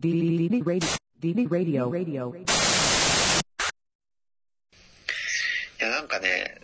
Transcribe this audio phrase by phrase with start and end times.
[0.00, 0.88] DD Radio.
[1.20, 1.88] DD Radio.
[1.90, 2.34] Radio.
[5.80, 6.60] いや、なんかね、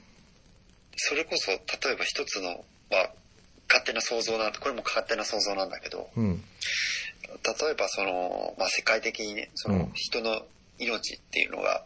[0.97, 1.59] それこそ、例
[1.93, 3.13] えば一つの、まあ、
[3.69, 6.43] 勝手な想像なんこれも勝手な想像なんだけど、うん。
[7.29, 10.43] 例えばその、まあ、世界的にね、そうんの人の
[10.79, 11.85] 命っていうのが、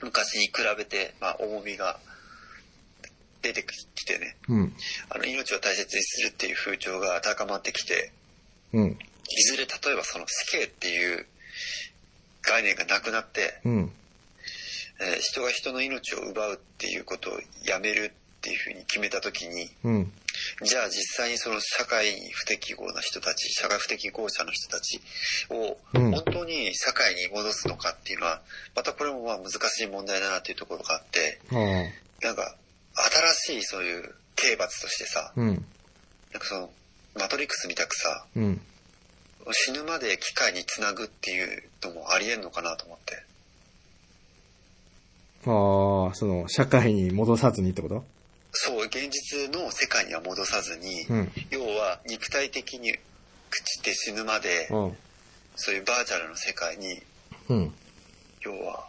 [0.00, 1.98] 昔に比べて、まあ、重みが
[3.42, 4.72] 出てきてね、うん。
[5.08, 8.12] あの、命を大切にするっていう風潮が高まってきて、
[8.72, 8.98] うん。
[9.30, 11.26] いずれ例えばその死刑っていう
[12.42, 13.92] 概念がなくなって、うん。
[15.00, 17.32] えー人が人の命を奪うっていうことを
[17.64, 20.12] やめるっていうふうに決めた時に、うん。
[20.62, 25.00] じゃあ実際にその社会に不適合な人たち、社会不適合者の人たち
[25.50, 28.40] をうん本当に社会に戻すのかっていうのは、
[28.74, 32.26] またこれもまあ難しい問題だなっていうところがあって、ああ。
[32.26, 32.56] なんか
[33.44, 35.46] 新しいそういう刑罰としてさ、うん。
[35.46, 36.70] なんかその
[37.14, 38.60] マトリックスみたくさ、うん。
[39.52, 43.22] 死ぬまで機械につなぐっていうのもありえんのかなと思って。
[45.46, 48.04] ああ、その、社会に戻さずにってこと？
[48.52, 51.32] そう、現実の世界には戻さずに、うん。
[51.50, 52.96] 要は肉体的に朽
[53.64, 54.96] ちて死ぬまで、うん。
[55.56, 57.02] そういうバーチャルの世界に、
[57.48, 57.74] うん。
[58.42, 58.86] 要は、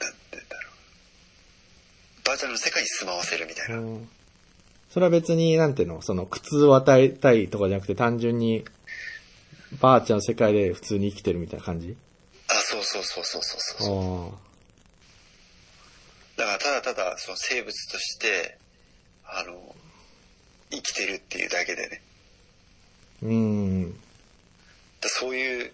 [0.00, 2.26] なんて言うんだろう。
[2.26, 3.76] バーチャルの世界に住まわせるみたいな。
[4.94, 8.64] それは別に、なんていうの、その、苦痛を与えたいとかじゃなくて、単純に、
[9.80, 11.96] ばあちゃんの世界で普通に生きてるみたいな感じ？
[12.48, 14.28] あ、そうそうそうそうそうあそう。
[14.28, 14.30] あ。
[16.36, 18.56] だからただただその生物として、
[19.26, 19.74] あの、
[20.70, 22.02] 生きてるっていうだけでね。
[23.24, 23.92] うん。
[23.94, 23.98] だ
[25.08, 25.72] そういう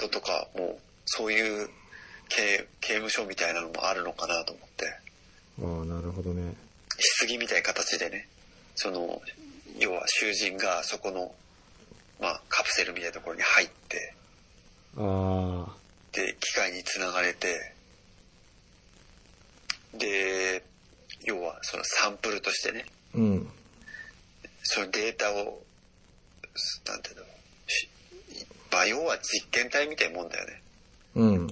[0.00, 1.68] のとかも、そういう
[2.30, 4.86] 刑刑務所みたいなのもあるのかなと思って。
[5.60, 6.54] ああ、なるほどね。
[7.28, 8.28] 棺みたいな形でね、
[8.74, 9.20] その、
[9.78, 11.34] 要は囚人がそこの、
[12.20, 14.14] まあ、カプセルみたいなところに入って。
[16.12, 17.74] で、機械につながれて、
[19.94, 20.62] で、
[21.24, 23.48] 要はそのサンプルとしてね、うん。
[24.62, 25.62] そのデータを、
[26.86, 27.22] なんていうの、
[27.66, 27.88] し
[28.70, 30.62] まあ、要は実験体みたいなもんだよね。
[31.14, 31.46] うん。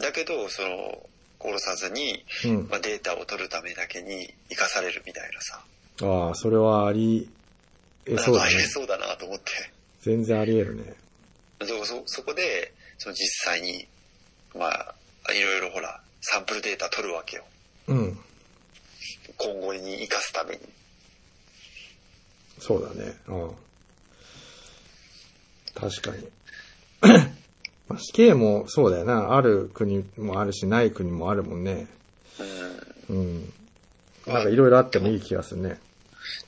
[0.00, 1.08] だけど、その、
[1.42, 5.62] 殺さずに、うんまあ、データを取るためだけに生かされるみたいなさ。
[6.02, 7.28] ああ、それはあり、
[8.06, 8.50] え、そうだね。
[8.50, 9.44] かありえそうだなと思って。
[10.00, 10.94] 全然あり得るね。
[11.62, 13.86] そそそこでその実際に
[14.54, 14.94] まあ
[15.32, 17.44] いろいろほらサンプルデータ取るわけよ
[17.88, 18.18] うん。
[19.36, 20.60] 今後に生かすために
[22.58, 23.16] そうだね。
[23.28, 23.50] うん。
[25.74, 26.28] 確かに。
[27.88, 29.34] まあ死刑もそうだよな。
[29.34, 31.86] ある国もあるし、ない国もあるもんね。
[33.08, 33.52] うんうん。
[34.26, 35.80] なんかいろいろあってもいい気がするね。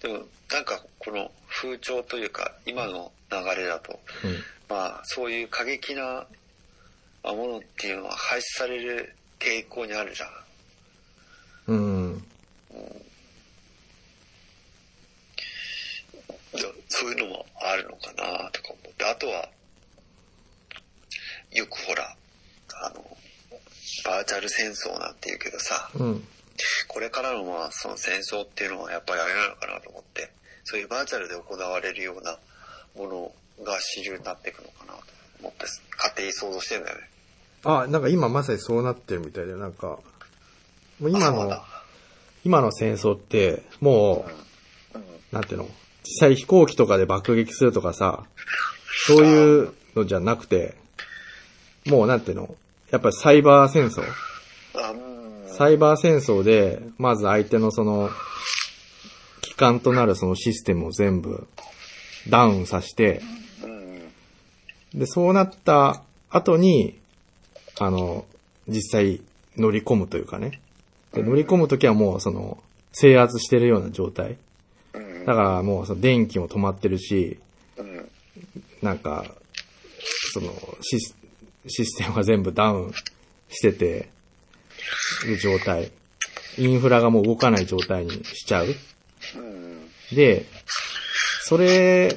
[0.00, 4.37] でもなんかこの風潮というか今の流れだとうん。
[4.69, 6.26] まあそういう過激な
[7.25, 10.28] ものっていうのは廃止される傾向にあるじゃん
[11.69, 12.19] うん。
[16.53, 19.48] でそういうのもあるのかなとか思ってあとは
[21.53, 22.16] よくほら
[22.84, 23.04] あの
[24.04, 26.26] バーチャル戦争なんて言うけどさ、うん。
[26.89, 30.31] これからのまあその戦争っていうのはやっぱりあれなのかなと思って、
[30.65, 32.39] そういうバーチャルで行われるような
[32.97, 33.33] もの
[33.65, 35.01] が主流になっていくのかなと
[35.41, 35.65] 思って、
[35.97, 37.03] 勝手に想像してんだよね。
[37.65, 39.99] あ、なんか今まさにそうなってるみたいで、なんか、
[41.01, 41.51] もう今の
[42.45, 44.27] 今の戦争って、も
[44.95, 45.05] う、うん。
[45.31, 45.69] なんていうの？
[46.05, 48.25] 実際飛行機とかで爆撃するとかさ、
[49.07, 50.75] そういうのじゃなくて、
[51.87, 52.55] もうなんていうの？
[52.91, 54.03] やっぱりサイバー戦争？
[55.53, 58.11] サイバー戦争で、まず相手のその、
[59.41, 61.47] 機関となるそのシステムを全部
[62.29, 63.21] ダウンさせて、
[63.63, 63.67] う
[64.97, 64.99] ん。
[64.99, 66.99] で、そうなった後に、
[67.79, 68.25] あの、
[68.67, 69.21] 実際
[69.57, 70.61] 乗り込むというかね。
[71.13, 72.59] で乗り込むときはもうその、
[72.93, 74.39] 制圧してるような状態。
[74.95, 75.27] うん。
[75.27, 77.39] だからもうその電気も止まってるし、
[77.77, 78.09] うん。
[78.81, 79.34] なんか、
[80.33, 81.16] そのシス、
[81.69, 82.93] システムが全部ダウン
[83.48, 84.09] してて、
[85.27, 85.91] る状態。
[86.59, 88.66] インフラがもう動かない状態にしちゃう。
[88.66, 89.89] うん。
[90.15, 90.47] で、
[91.44, 92.16] それ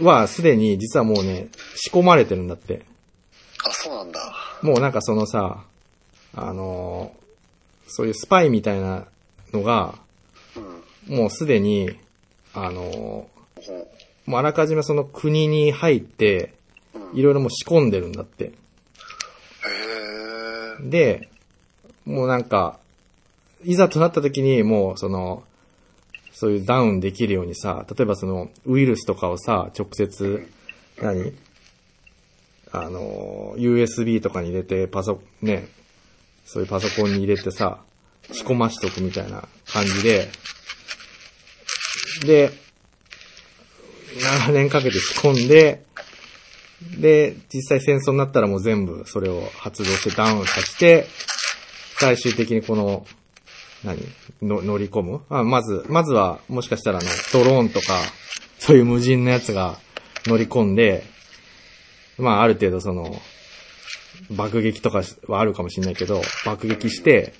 [0.00, 2.82] はすでに実はもうね、仕込まれてるんだって。
[3.64, 4.20] あ、そうなんだ。
[4.62, 5.64] もうなんかそのさ、
[6.34, 7.18] あのー
[7.90, 9.06] そういうスパイみたいな
[9.54, 9.94] のが、
[11.08, 11.16] うん。
[11.16, 11.90] もうすでに、
[12.52, 13.26] あの
[14.26, 16.52] もうあらかじめその国に入って。
[17.14, 18.52] いろいろもう仕込んでるんだって。
[20.82, 21.28] で、
[22.04, 22.78] もうなんか、
[23.64, 25.42] いざとなった時にもうその、
[26.32, 30.48] そういうダウンできるようにさ、例えばそのウイルスとかをさ、直接
[31.02, 31.32] 何？
[32.70, 35.68] あの、USB とかに入れて、パソ、ね、
[36.44, 37.80] そういうパソコンに入れてさ、
[38.30, 40.28] 仕込ましとくみたいな感じで、
[42.26, 42.50] で、
[44.46, 45.82] 7年かけて仕込んで、
[47.00, 51.06] で、実際戦争になったらもう全部それを発動してダウンさせて、
[51.98, 53.06] 最終的にこの、
[53.84, 53.98] 何？
[54.42, 55.20] の乗り込む？
[55.28, 58.00] あまず、まずは、もしかしたらあの、ドローンとか、
[58.58, 59.78] そういう無人のやつが
[60.26, 61.04] 乗り込んで、
[62.18, 63.20] まあある程度その、
[64.30, 67.34] 爆撃とかはあるかもしれないけど、爆撃して、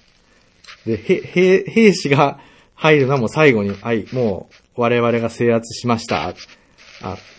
[0.86, 2.40] で、へ、兵、兵士が
[2.74, 6.28] 入るのはもう最後に、はい、もう我々が制圧しました。
[6.28, 6.36] あ、っ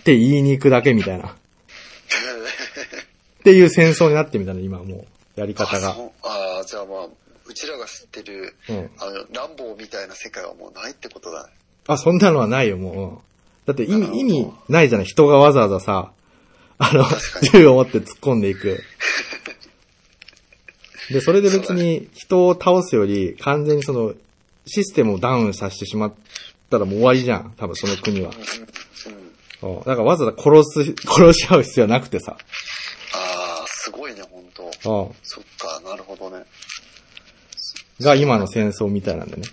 [0.04, 1.36] て言いに行くだけみたいな。
[3.40, 5.06] っていう戦争になってみたの、今も
[5.38, 5.90] う、やり方が。
[5.90, 7.08] ああー、じゃあまあ、
[7.46, 11.54] うちらが知ってる、うんあの、ランボーみたいな世界はもうないってことだね。
[11.88, 13.18] あ、そんなのはないよ、もううん。
[13.66, 16.12] だって意味、意味ないじゃない人がわざわざさ、
[16.78, 17.06] あの
[17.52, 18.84] 銃を持って突っ込んでいく。
[21.12, 24.14] で、それで別に人を倒すより、完全にその、
[24.66, 26.14] システムをダウンさせてしまっ
[26.70, 27.54] たらもう終わりじゃん。
[27.58, 28.32] 多分その国は。
[29.62, 29.72] うん。
[29.72, 32.38] うんだからわざわざ殺す、 殺し合う必要はなくてさ。
[33.14, 34.68] ああ、すごいね、本当う
[35.12, 36.46] んそっか、なるほどね。
[38.02, 39.44] が今の戦争みたいなんだね。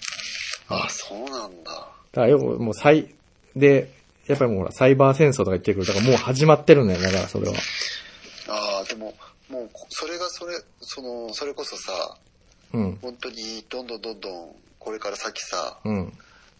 [0.68, 1.70] ああ、そうなんだ。
[1.72, 1.76] だ
[2.12, 3.14] からよくもう最、
[3.54, 3.92] で、
[4.26, 5.86] やっぱりもうほら、サイバー戦争とか言ってくる。
[5.86, 7.54] だからもう始まってるんだよね、だからそれは。
[8.48, 9.14] ああ、でも、
[9.48, 12.16] もう、それがそれ、その、それこそさ、
[12.72, 12.98] うん。
[13.00, 16.12] 本当にどんどんどんどん、これから先さ、うん。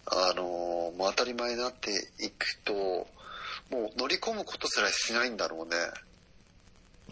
[0.06, 1.90] あのーもう当たり前になって
[2.20, 3.06] いくと、
[3.70, 5.76] もう乗り込むことすらしないんだろうね。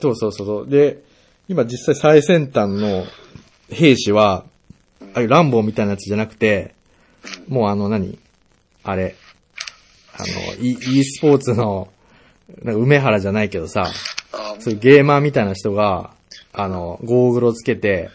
[0.01, 0.69] そうそうそう。
[0.69, 0.99] で、
[1.49, 3.05] 今実際最先端の
[3.71, 4.45] 兵士は、
[5.15, 6.75] ああいうランボーみたいなやつじゃなくて、
[7.49, 8.19] もうあの何？
[8.83, 9.17] あれ、
[10.17, 10.27] あの、
[10.63, 11.89] e, e スポーツの、
[12.63, 13.91] 梅原じゃないけどさ、
[14.59, 16.11] そういうゲーマーみたいな人が、
[16.53, 18.11] あの、ゴーグルをつけて、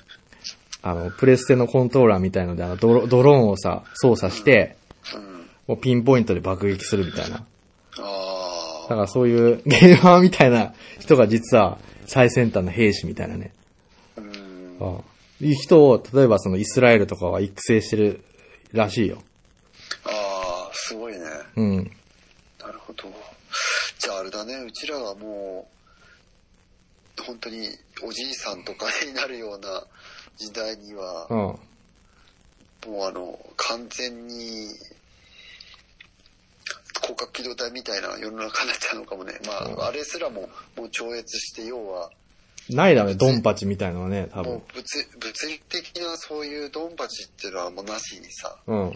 [0.82, 4.78] あの、プレステのコントローラーみたいので、あのドロ、ドローンをさ、操作して、
[5.16, 5.50] うん。
[5.68, 7.46] もうピンポイントで爆撃するみたいな。
[8.90, 13.52] あだあ、からそういう ゲーマーみたいな人が実は最先端の兵士みたいなね。
[14.18, 14.78] うん。
[14.82, 15.04] ああ
[15.42, 18.24] いい人を、例えばそのイスラエルとかは育成してる
[18.74, 19.22] らしいよ。
[20.04, 21.20] ああ、すごいね。
[21.56, 21.92] うん。
[22.60, 23.04] なるほど。
[24.00, 25.68] じゃああれだね、うちらはも
[27.18, 27.70] う、本当に
[28.04, 29.86] おじいさんとかになるような
[30.38, 31.38] 時代にはう、ん。
[31.38, 31.60] も
[32.88, 34.68] うあの、完全に、
[37.10, 39.34] 広角機動隊みたいな世の中になっちゃうのかもね。
[39.46, 39.54] ま
[39.84, 42.12] あ、あれすらも、もう超越して、要は、
[42.70, 44.84] ないだろうね、ドンパチみたいのはね、多もう分。
[44.84, 48.94] 物物理的なそういうドンパチっていうのはもうなしにさ、うん。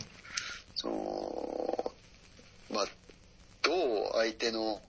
[0.75, 1.91] その、
[2.71, 2.85] まあ、
[3.63, 4.79] どう相手の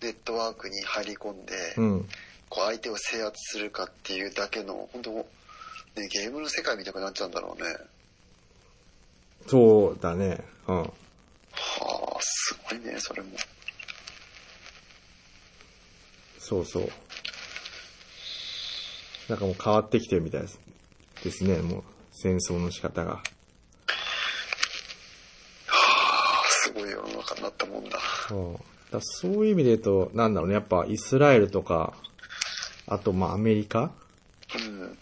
[0.00, 2.08] ネットワークに入り込んで、うん。
[2.48, 5.26] こう相手を制圧するかっていうだけの、本当ね、
[6.10, 7.68] ゲームの世界みたくなっちゃうんだろうね。
[9.46, 10.38] そうだね。
[10.68, 10.92] うん。
[11.52, 13.28] はあ、すごいね、それも。
[16.38, 16.88] そうそう。
[19.28, 20.60] なんかもう変わってきてるみたいです。
[21.24, 23.12] ですね、もう、戦争の仕方が。
[23.12, 23.22] は
[25.66, 27.98] あ、すごい世の中になったもんだ。
[28.30, 28.54] うん。
[28.90, 31.94] だそういう意味で言うと、なんだろうね、やっぱイスラエルとか、
[32.86, 33.92] あとまあアメリカ
[34.54, 34.98] うん。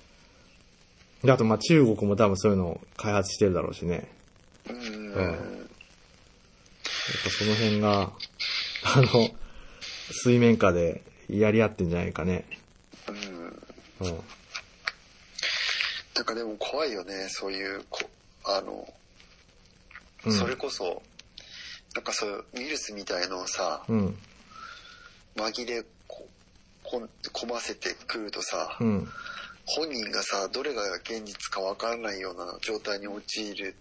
[1.25, 4.09] であとまあ中国も多分そういうのを開発してるだろうしね。
[4.69, 5.60] うん。
[7.25, 8.13] ぱその辺が、
[8.83, 9.31] あの、
[10.11, 12.45] 水面下でやり合ってんじゃないかね。
[13.09, 14.09] うん。
[14.09, 14.21] うん。
[16.15, 18.03] なんかでも怖いよね、そういう、こ
[18.45, 18.87] あの、
[20.25, 21.03] うんそれこそ、
[21.95, 24.17] なんかそういうウイルスみたいのをさ、うん。
[25.37, 26.29] 紛れこ
[26.83, 29.09] こ込ませてくるとさ、うん。
[29.65, 33.75] 本人がさ、どれが現実かわからないような状態に陥る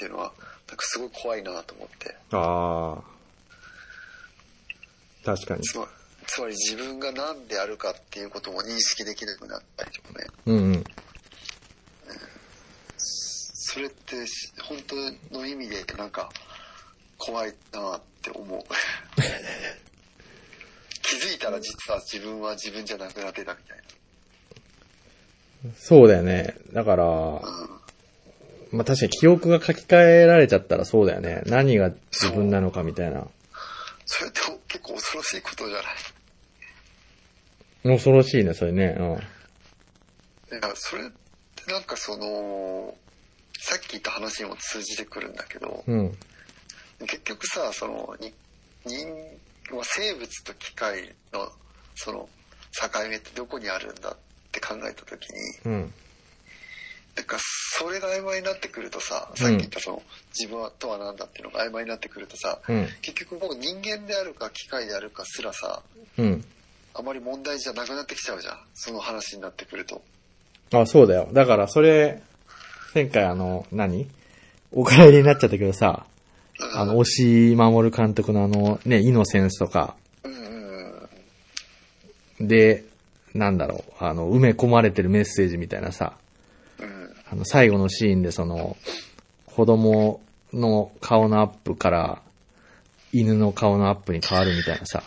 [0.00, 0.32] っていうのは、
[0.66, 2.16] なんかすごい怖いなと思って。
[2.32, 3.02] ああ。
[5.22, 5.62] 確かに。
[5.62, 5.86] つま
[6.26, 10.26] つまり自分が何であるかっていうことも認識できなくなったりとかね。
[10.46, 10.84] うんうん。
[12.96, 14.96] それってし本当
[15.38, 16.30] の意味でなんか
[17.18, 18.62] 怖いなって思う。
[21.02, 23.80] 気づいたら実は自分は自分じゃなくなってたみたい
[25.76, 26.54] そうだよね。
[26.72, 27.10] だから、な。
[27.10, 27.79] うん。
[28.72, 31.42] まあ確かに記憶が書き換えられちゃったらそうだよね。
[31.46, 33.26] 何が自分なのかみたいな。
[34.06, 35.84] それって結構恐ろしいことじゃない？
[37.96, 38.96] 恐ろしいね、それね。
[40.52, 42.94] いや、それってなんかその、
[43.58, 45.98] さっき言った話にも通じてくるんだけど、うん。
[46.00, 46.18] うん。
[47.06, 48.32] 結局さ、その、に
[48.84, 49.06] 人
[49.72, 51.48] まあ、生物と機械の
[51.94, 52.28] その
[52.72, 54.16] 境目ってどこにあるんだっ
[54.50, 55.92] て考えた時に、うん。
[57.16, 60.02] なんかそれが曖昧になってくるとさ、さっき言ったその
[60.38, 62.86] 自分はとは何だっていうのが曖昧になってくるとさ、うん。
[63.02, 65.82] 結局もう人間であるか機械であるかすらさ、
[66.18, 66.44] うん。
[66.94, 68.58] あまり問題じゃなくなってきちゃうじゃん。
[68.74, 70.02] その話になってくると。
[70.72, 71.28] あ、そうだよ。
[71.32, 72.22] だから、それ、
[72.94, 74.08] 前回あの、何？
[74.72, 76.06] お蔵入りになっちゃったけどさ、
[76.74, 81.08] あの、押し守監督のあの、ね、イノセンスとか、うんうん
[82.40, 82.48] うん。
[82.48, 82.84] で、
[83.34, 86.19] なんだろう、あの、埋め込まれてるメッセージみたいなさ、うん。
[87.32, 88.76] あの、最後のシーンでその、
[89.46, 90.20] 子供
[90.52, 92.22] の顔のアップから、
[93.12, 95.02] 犬の顔のアップに変わるみたいなさ、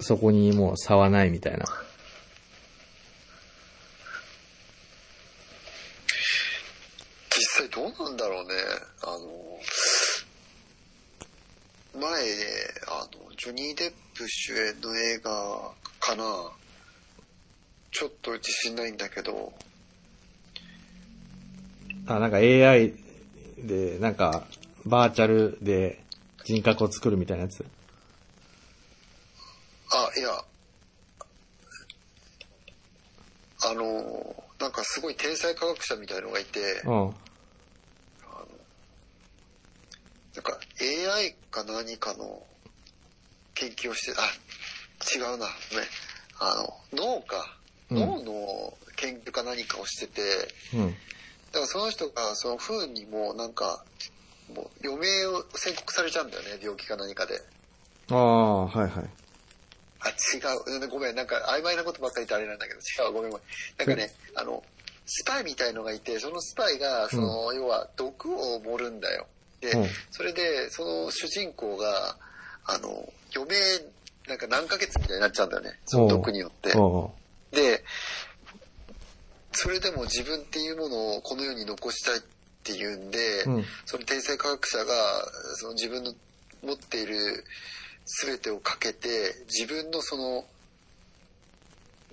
[0.00, 1.64] そこにもう差はないみたいな。
[7.34, 8.54] 実際どうなんだろうね。
[9.02, 9.06] あ
[11.98, 12.10] の、前、
[12.88, 16.24] あの、ジョニー・デップ主演の映画かな。
[17.90, 19.52] ちょっと自信ないんだけど、
[22.06, 22.94] あ、なんか AI
[23.58, 24.46] で、なんか、
[24.84, 26.02] バーチャルで
[26.44, 27.64] 人格を作るみたいなやつ？
[29.92, 30.30] あ、いや、
[33.64, 37.14] あの、なんかすごい天才科学者みたいのがいて、うん。
[40.34, 42.42] なんか AI か何かの
[43.54, 44.24] 研究をして、あ、
[45.16, 45.86] 違うな、ごめん。
[46.40, 47.36] あの、脳か。
[47.90, 50.22] うん脳の研究か何かをしてて、
[50.74, 50.96] うん。
[51.52, 53.84] だからその人がその不運にもなんか、
[54.54, 57.40] もう余命を宣告されちゃうんだよね、病気か何かで。
[58.10, 59.04] ああ、はいはい。
[60.00, 60.82] あ、違う。
[60.82, 63.46] うんごめん、なんか曖昧なことばっかり言ってあれなんだけど、違う、ごめんごめん。
[63.78, 64.62] なんかね、あの、
[65.06, 69.26] スパイみたいのがいて、そのスパイが、その、要は毒を盛るんだよ。
[69.60, 72.16] で、うんそれで、その主人公が、
[72.66, 73.56] あの、余命、
[74.28, 75.78] なんか何ヶ月みたいになっちゃうんだよね。
[75.84, 76.70] その毒によって。
[77.50, 77.84] で、
[79.52, 82.22] それでも自分っていうものをこの世に残したいっ
[82.64, 84.94] ていうんで、うんその天才科学者が、
[85.56, 86.14] その自分の
[86.62, 87.44] 持っている
[88.24, 89.08] 全てをかけて、
[89.46, 90.44] 自分のその、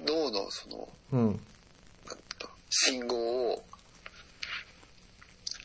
[0.06, 1.40] 脳のその、うん。
[2.70, 3.64] 信号を、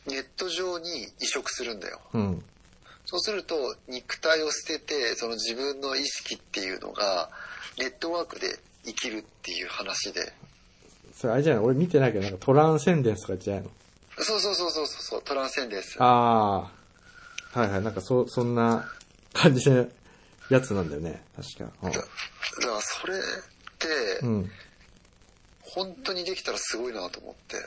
[0.07, 1.99] ネット上に移植するんだよ。
[2.13, 2.43] うん。
[3.05, 7.29] そうすると、肉体を捨てて、その自分の意識っていうのが、
[7.77, 10.33] ネットワークで生きるっていう話で。
[11.15, 11.63] それあれじゃない？
[11.63, 13.71] 俺見てないけど、なんかトランセンデンスとかじゃないの？
[14.17, 15.97] そうそうそうそうそう、トランセンデンス。
[15.99, 16.71] あ
[17.53, 17.59] あ。
[17.59, 17.81] はいはい。
[17.83, 18.89] なんかそ、そんな
[19.33, 19.87] 感じの
[20.49, 21.23] やつなんだよね。
[21.35, 21.71] 確か。
[21.81, 22.05] だだか
[22.67, 23.19] らそれっ
[23.79, 23.87] て
[24.21, 24.29] う、ん。
[24.29, 24.51] うん。
[25.61, 27.57] 本当にできたらすごいなと思って。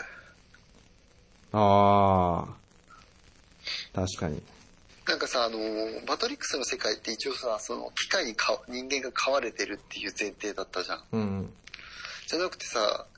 [1.52, 2.54] ああ。
[3.94, 4.42] 確かに。
[5.06, 5.58] なんかさ、あの、
[6.06, 11.02] マトリックスの世界って一応さ、その機械にか人間が飼われてるっていう前提だったじゃん。
[11.12, 11.52] うん。
[12.26, 13.17] じゃなくてさ、い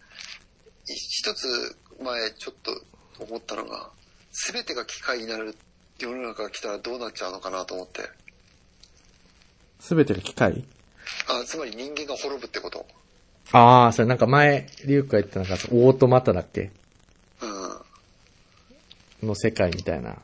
[0.94, 3.90] 一つ前ちょっと思ったのが、
[4.52, 5.56] 全てが機械になる
[5.98, 8.02] 世の中が来たらどうなっちゃうのかなと思って。
[9.78, 10.64] すべてが機械？
[11.28, 12.86] あ、つまり人間が滅ぶってこと。
[13.52, 16.70] ああ、それなんか前、リュウクが言ったなんか、オートマタだっけ？
[19.22, 19.28] うん。
[19.28, 20.16] の世界みたいな。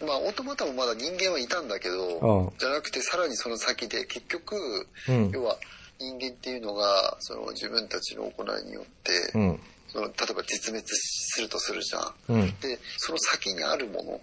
[0.00, 5.30] まあ、オートマタもまだ人間はいたんだけど、うんじゃなくてさらにその先で結局、うん。
[5.30, 5.56] 要は
[6.00, 9.60] 人間っていうのがその自分たちの行いによって、うん。
[9.88, 12.14] その例えば絶滅するとするじゃん。
[12.28, 12.46] うん。
[12.60, 14.20] でその先にあるもの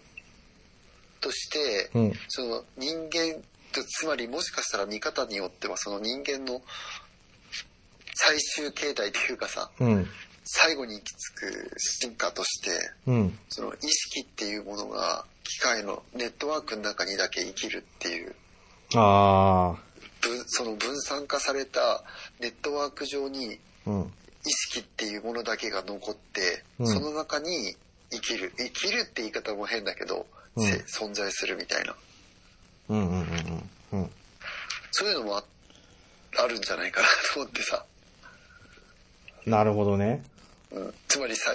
[1.21, 2.13] として、うん。
[2.27, 3.41] その人間
[3.71, 6.61] とつまりもしかしたら見方によってはその人間の
[8.13, 10.07] 最終形態というかさうん。
[10.43, 12.69] 最後に行き着く進化として
[13.07, 13.39] うん。
[13.49, 18.35] その意識っていうものが機械のネットワークの中にだけ生きるっていう
[18.95, 19.75] あ
[20.21, 22.03] 分その分散化された
[22.39, 23.89] ネットワーク上にあ。
[23.89, 24.13] うん。
[24.45, 26.87] 意識っていうものだけが残って、うん。
[26.87, 27.75] その中に
[28.11, 28.53] 生きる。
[28.57, 30.25] 生きるって言い方も変だけど、
[30.55, 30.65] うん。
[30.65, 31.95] せ存在するみたいな。
[32.89, 34.11] うんうんうん。
[34.91, 35.43] そういうのもあ
[36.37, 37.85] あるんじゃないかなと思ってさ、
[39.45, 40.23] なるほどね。
[40.71, 41.51] うん、つまりさ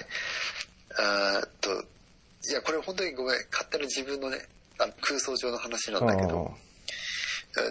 [0.97, 4.38] あといやこれ本当にごめん勝手な自分のね
[4.78, 6.54] あの空想上の話なんだけど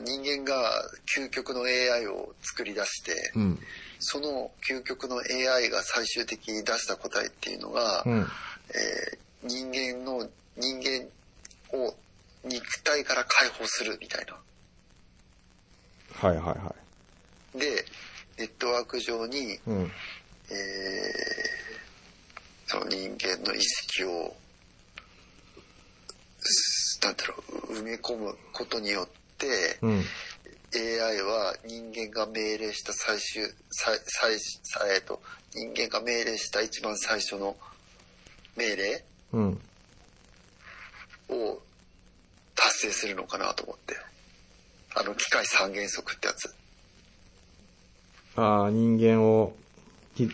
[0.03, 0.71] 人間が
[1.17, 3.59] 究極の AI を作り出して、うん。
[3.99, 8.19] その究極の AI が最終的に出した答えっていうのが、うん。
[8.19, 11.07] えー人間の人間
[11.77, 11.95] を
[12.43, 14.35] 肉体から解放するみたいな。
[16.27, 16.75] はいはいは
[17.55, 17.85] で、
[18.37, 19.59] ネットワーク上に、い。
[19.65, 19.81] うん。
[19.83, 19.89] えー
[22.71, 24.35] その人間の意識を、
[26.39, 27.35] すなんだろ
[27.69, 29.07] う、埋め込むことによっ
[29.39, 30.03] て、うん。
[30.75, 35.21] AI は人間が命令した最終、最、最、最、えっと、
[35.53, 37.55] 人間が命令した一番最初の
[38.55, 39.61] 命令うん。
[41.29, 41.59] を
[42.55, 43.95] 達成するのかなと思って。
[44.95, 46.53] あの、機械三原則ってやつ。
[48.35, 49.53] ああ、人間を、
[50.15, 50.29] き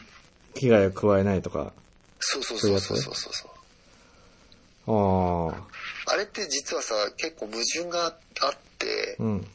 [0.56, 1.74] 危害を加えないとか。
[2.20, 3.52] そうそうそうそうそうそうそう。
[4.88, 5.54] あ
[6.08, 8.14] あ、あれって実はさ、結構矛盾があっ
[8.80, 9.48] て、うん。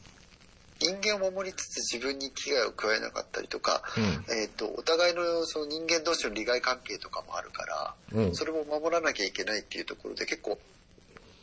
[0.81, 10.57] 人間を守りつつ自分に危害を加えなかったりとか、うんえっ、と、お互いのその人間同士の利害関係とかもあるから、うんそれも守らなきゃいけないっていうところで結構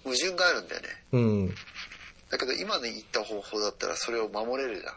[0.02, 0.88] 矛盾があるんだよね。
[1.12, 1.54] うん。
[2.30, 4.90] だけど今の言った方法だったらそれを守れるじゃ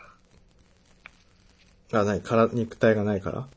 [1.98, 2.02] ん。
[2.02, 3.48] あ、ない、から、肉体がないから？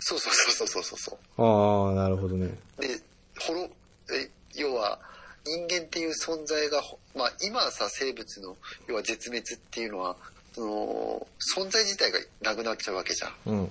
[0.00, 1.42] そうそうそうそうそうそう。
[1.42, 2.58] ああ、なるほどね。
[2.78, 3.00] で、
[3.38, 3.68] ほろ、
[4.12, 4.98] え、要は、
[5.44, 8.56] 人間っていう存在が、ほまあ今はさ、生物の、
[8.88, 10.16] 要は絶滅っていうのは、
[10.54, 13.32] その、存在自体がなくなっちゃうわけじゃん。
[13.46, 13.70] うん。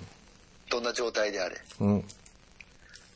[0.70, 1.56] どんな状態であれ。
[1.80, 2.04] うん。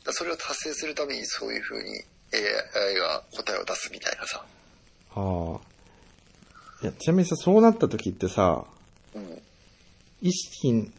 [0.07, 1.91] らそれを達成するためにそういう風に
[2.33, 4.43] AI が答えを出すみたいなさ。
[5.15, 5.59] ああ。
[6.83, 8.63] いや、ちなみにさ、そうなった時ってさ、
[9.13, 9.41] うん。
[10.21, 10.91] 意識、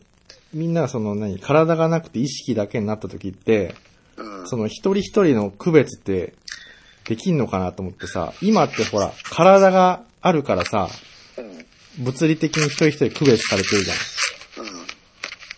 [0.53, 3.75] みんながその何、体がなくて意識だけになった時って、
[4.17, 4.49] うん。
[4.49, 6.35] その一人一人の区別って
[7.09, 10.91] できんのかなと思ってさ、今ってほら、体があるからさ、
[11.39, 12.05] うん。
[12.05, 13.97] 物理的に一人一人区別されてるじゃん。
[14.67, 14.87] うん。
[14.87, 14.93] で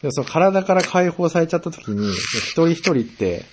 [0.04, 3.44] もその体から解放されちゃった時に、一人一人って、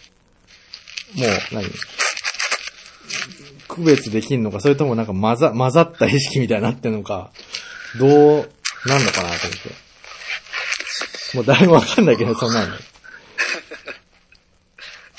[1.15, 1.65] もう何、
[3.67, 7.31] 区別できんのか、それともなんか混ざ、混ざった意識みたいになってんのか、
[7.97, 8.09] どう
[8.85, 9.69] なんのかなと思って。
[11.35, 12.67] もう誰もわかんないけど、そんなの。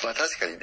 [0.05, 0.61] まあ確かにね。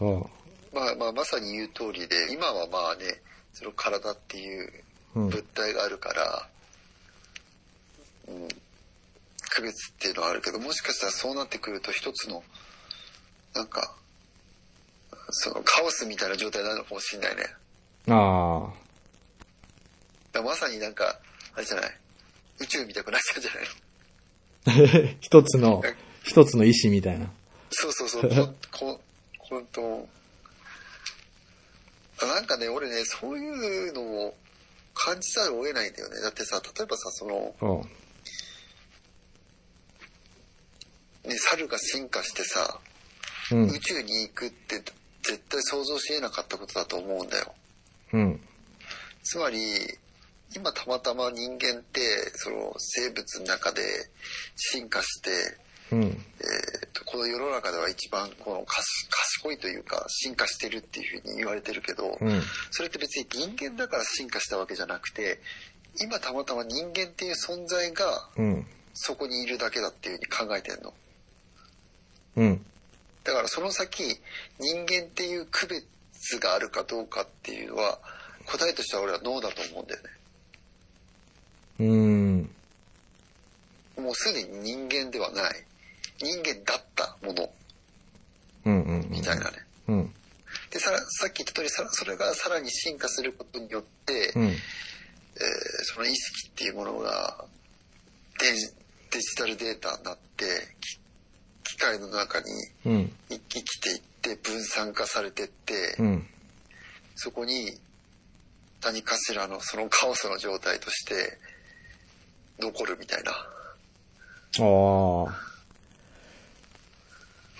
[0.00, 0.26] うん。
[0.72, 3.20] まあまあまさに言う通りで、今はまあね、
[3.52, 4.72] その体っていう
[5.14, 5.28] うん。
[5.30, 6.46] 物体があるから、
[8.28, 8.48] うん、
[9.50, 12.44] 区別っていうのはあるけど、もしかしたらそうなってくると一つの、
[13.54, 13.96] なんか、
[15.30, 17.44] そのカオスみたいな状態になるのかもしれないね。
[18.08, 18.68] あ
[20.32, 21.18] だからまさになんか、
[21.54, 21.90] あれじゃない？
[22.60, 23.52] 宇宙みたくなっちゃうんじゃ
[24.74, 25.02] ない？
[25.02, 25.16] のあ。
[25.20, 25.82] 一つの、
[26.24, 27.32] 一つの意志みたいな。
[27.70, 29.00] そうそうそう、こ、こ、
[29.38, 29.80] ほんと。
[29.80, 30.15] あ
[32.22, 34.34] なんかね、俺ね、そういうのを
[34.94, 36.20] 感じざるを得ないんだよね。
[36.22, 37.66] だってさ、例えばさ、その、う
[41.26, 41.30] ん。
[41.30, 42.80] ね、猿が進化してさ、
[43.52, 43.78] うん宇。
[43.80, 44.76] 宙に行くって
[45.22, 47.54] 絶対想像し得なかったことだと思うんだよ。
[48.12, 48.40] うん。
[49.22, 49.58] つまり、
[50.54, 52.00] 今たまたま人間って、
[52.34, 53.82] その生物の中で
[54.54, 55.30] 進化して、
[55.92, 56.02] うん。
[56.02, 62.42] えーとこの世の中では一番この賢いというか進化してるっていうふうに言われてるけど、うん。
[62.70, 65.40] それって別に人間だから進化したわけじゃなくて、
[66.00, 68.66] 今たまたま人間っていう存在がうん。
[68.98, 70.94] そこにいるだけだっていうふうに考えてんの。
[72.36, 72.64] うん。
[73.24, 74.02] だからその先、
[74.58, 77.98] 人間っていう区別があるかどうかっていうのは、
[78.46, 80.10] 答えとしては俺はノーだと思うんだよね。
[81.80, 81.84] う
[84.00, 84.04] ん。
[84.04, 85.64] もうすでに人間ではない。
[86.18, 87.50] 人間だったもの
[88.64, 88.82] うん。
[88.82, 89.10] うん。
[89.10, 89.58] みたいなね。
[89.88, 90.14] うん。
[90.70, 94.44] で、さら、さっき言った通り、さそれがさらに進化することによって、うん。
[94.44, 94.56] えー
[95.84, 97.44] その意識っていうものが
[98.40, 98.66] デジ
[99.10, 100.44] デジタルデータになって、
[101.64, 102.46] き機械の中に
[102.86, 103.12] うん。
[103.28, 106.26] 生きていって分散化されてって、うん。
[107.14, 107.78] そこに
[108.82, 111.38] 何かしらのそのカオスの状態として
[112.58, 113.32] 残るみたいな。
[113.32, 113.34] あ
[115.28, 115.55] あ。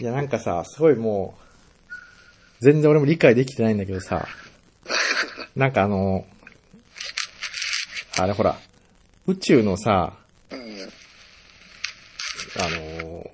[0.01, 1.35] いや、なんかさ、すごいも
[2.61, 4.27] う、全然俺も理解できてないんだけどさ、
[5.57, 6.27] なんかあの、
[8.19, 8.59] あれほら、
[9.27, 10.13] 宇宙のさ、
[10.51, 10.61] うん。
[12.59, 13.31] あの、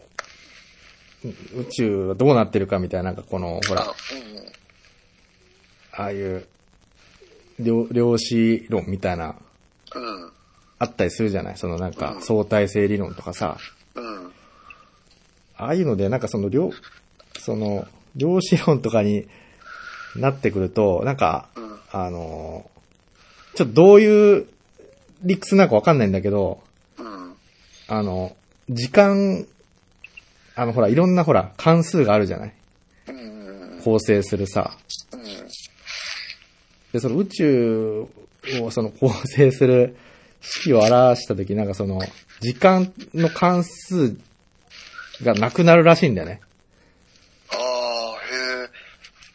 [1.25, 3.93] う宇宙がどうなってるかみたいな、なんかこの、ほら、あ、うん。
[5.93, 6.47] ああいう、
[7.61, 9.37] 量量子論みたいな、
[9.95, 10.33] うん。
[10.79, 11.57] あったりするじゃない？
[11.59, 13.57] そのなんうかん相対性理論とかさ、
[13.95, 14.32] うん。
[15.65, 16.71] ああいうので、なんかその量、
[17.39, 19.27] その、量子論とかに
[20.17, 21.49] なってくると、なんか、
[21.91, 22.71] あの、
[23.55, 24.47] ちょっとどういう
[25.23, 26.63] 理屈なのかわかんないんだけど、
[27.89, 28.35] あの、
[28.69, 29.47] 時間、
[30.55, 32.55] あのほら、いろんなほら、関数があるじゃない？
[33.85, 34.77] 構成するさ。
[36.93, 38.07] で、その宇宙
[38.63, 39.97] をその構成する
[40.41, 42.01] 式を表したとき、なんかその、
[42.41, 44.17] 時間の関数
[45.25, 46.41] がなくなるらしいんだよね。
[47.51, 48.71] ああ、へえ。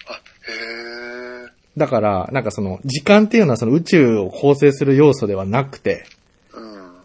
[0.08, 1.52] あ、へえ。
[1.78, 6.06] だから、なんかその、時間っていうのはその宇宙を構成する要素ではなくて、
[6.54, 6.98] うん。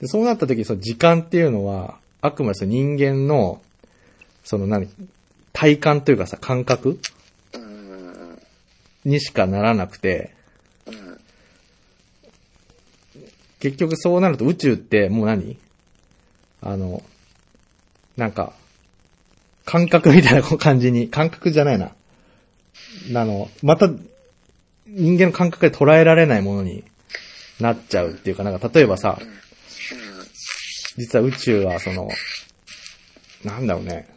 [0.00, 3.62] でそうなった時、その時間っていうのは、あくまでその人間の、
[4.44, 4.88] その何、
[5.52, 6.98] 体感というかさ、感覚
[7.54, 8.38] うん。
[9.04, 10.34] にしかならなくて、
[10.86, 11.20] うん。
[13.60, 15.58] 結局そうなると宇宙ってもう何？
[16.62, 17.02] あの、
[18.16, 18.52] なんか、
[19.64, 21.92] 感覚みたいな感じに、感覚じゃないな。
[23.14, 23.88] あの、また、
[24.86, 26.84] 人間の感覚で捉えられないものに
[27.60, 29.18] なっちゃうっていうか、なんか例えばさ、
[30.96, 32.08] 実は宇宙はその、
[33.44, 34.08] なんだろうね。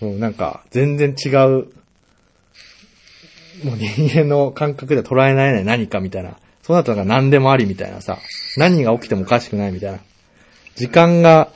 [0.00, 1.34] もうなんか、全然違う、
[3.64, 6.38] もう人間の感覚で捉えられない何かみたいな。
[6.62, 8.18] そうなったら何でもありみたいなさ、
[8.56, 10.00] 何が起きてもおかしくないみたいな。
[10.76, 11.50] 時間が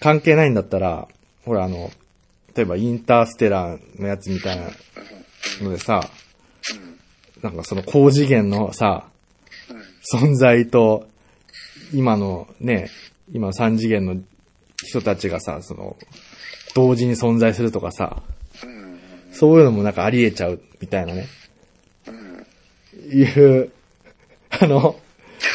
[0.00, 1.08] 関係ないんだったら、
[1.44, 1.90] ほらあの、
[2.54, 4.64] 例えばインターステラーのやつみたいな
[5.62, 6.10] のでさ、
[7.42, 9.06] なんかその高次元のさ、
[10.12, 11.06] 存在と、
[11.92, 12.90] 今のね、
[13.32, 14.16] 今3次元の
[14.76, 15.96] 人たちがさ、その、
[16.74, 18.22] 同時に存在するとかさ、
[19.32, 21.26] そういうのもなんかあり得ちゃうみたいなね、
[23.12, 23.70] いう、
[24.50, 24.96] あの、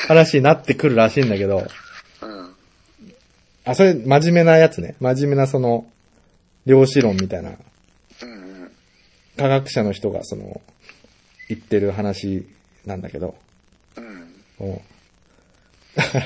[0.07, 1.65] 話になってくるらしいんだけど、
[3.65, 4.95] あ、それ真面目なやつね。
[4.99, 5.87] 真面目なその、
[6.65, 8.71] 量子論みたいな、うん。
[9.37, 10.61] 科学者の人がその、
[11.49, 12.47] 言ってる話
[12.85, 13.35] なんだけど、
[13.97, 14.67] うん。
[14.67, 14.81] うん。
[15.97, 16.25] だから、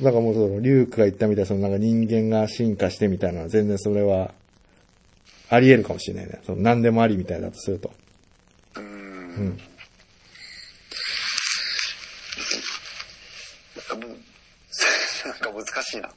[0.00, 4.32] だからもうその、リュウクが言ったみたいな、そのなんか人間が進化してみたいなのは全然それは、
[5.50, 6.40] あり得るかもしれないね。
[6.46, 7.92] その何でもありみたいだとすると。
[8.76, 9.58] うん
[13.88, 14.08] かもう、
[15.28, 16.10] なんか難しいな。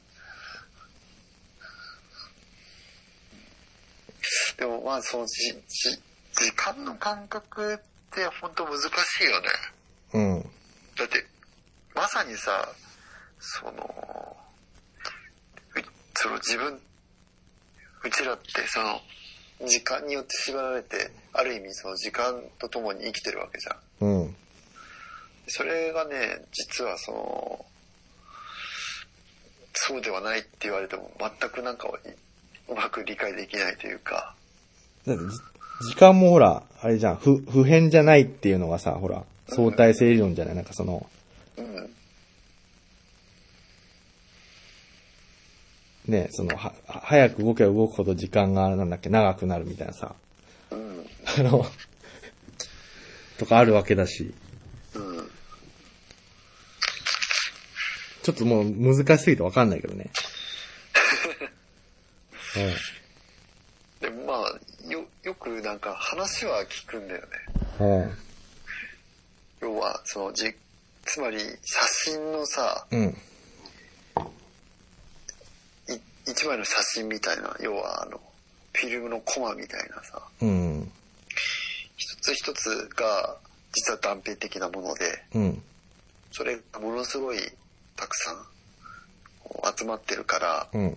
[4.58, 5.90] でもまあそのじ、じ、
[6.32, 7.78] 時間の感覚っ
[8.10, 8.86] て本当難し
[9.22, 9.48] いよね。
[10.14, 10.42] うん。
[10.96, 11.26] だって、
[11.94, 12.68] まさにさ、
[13.38, 13.76] その、う
[16.14, 16.80] その自分、
[18.04, 19.00] うちらってその、
[19.66, 23.72] 時間によって縛られて、ある意味その時間とともに生きてるわけじゃ
[24.04, 24.08] ん。
[24.08, 24.36] うん。
[25.48, 27.66] それがね、実はその、
[29.80, 31.88] そうではないって言われても全くなんか
[32.68, 34.34] うまく理解できないというか、
[35.06, 40.54] 時間もほら、あれじゃん、不、不変じゃないっていうのがさ、ほら、相対性理論じゃない？
[40.56, 41.08] なんかその、
[41.56, 41.90] うん、
[46.06, 50.14] ね、その、は、早く動けば動くほど時間が、なんだっけ、長くなるみたいなさ、
[50.70, 51.06] うん、
[51.38, 51.64] あの、
[53.38, 54.34] とかあるわけだし、
[54.94, 55.30] うん。
[58.28, 60.10] ちょっともう難しすぎてわかんないけどね。
[64.00, 64.50] でもまあ、
[64.86, 68.14] よ、よくなんか話は聞くんだよね。
[69.62, 70.54] 要は、そのじ、
[71.06, 71.56] つまり写
[72.10, 73.16] 真のさ、うん。
[75.88, 78.20] い一枚の写真みたいな、要はあの、
[78.74, 80.92] フィルムのコマみたいなさ、うん。
[81.96, 83.38] 一つ一つが
[83.72, 85.62] 実は断片的なもので、うん。
[86.30, 87.38] それがものすごい
[87.98, 88.36] たくさん
[89.76, 90.96] 集まってるからうん。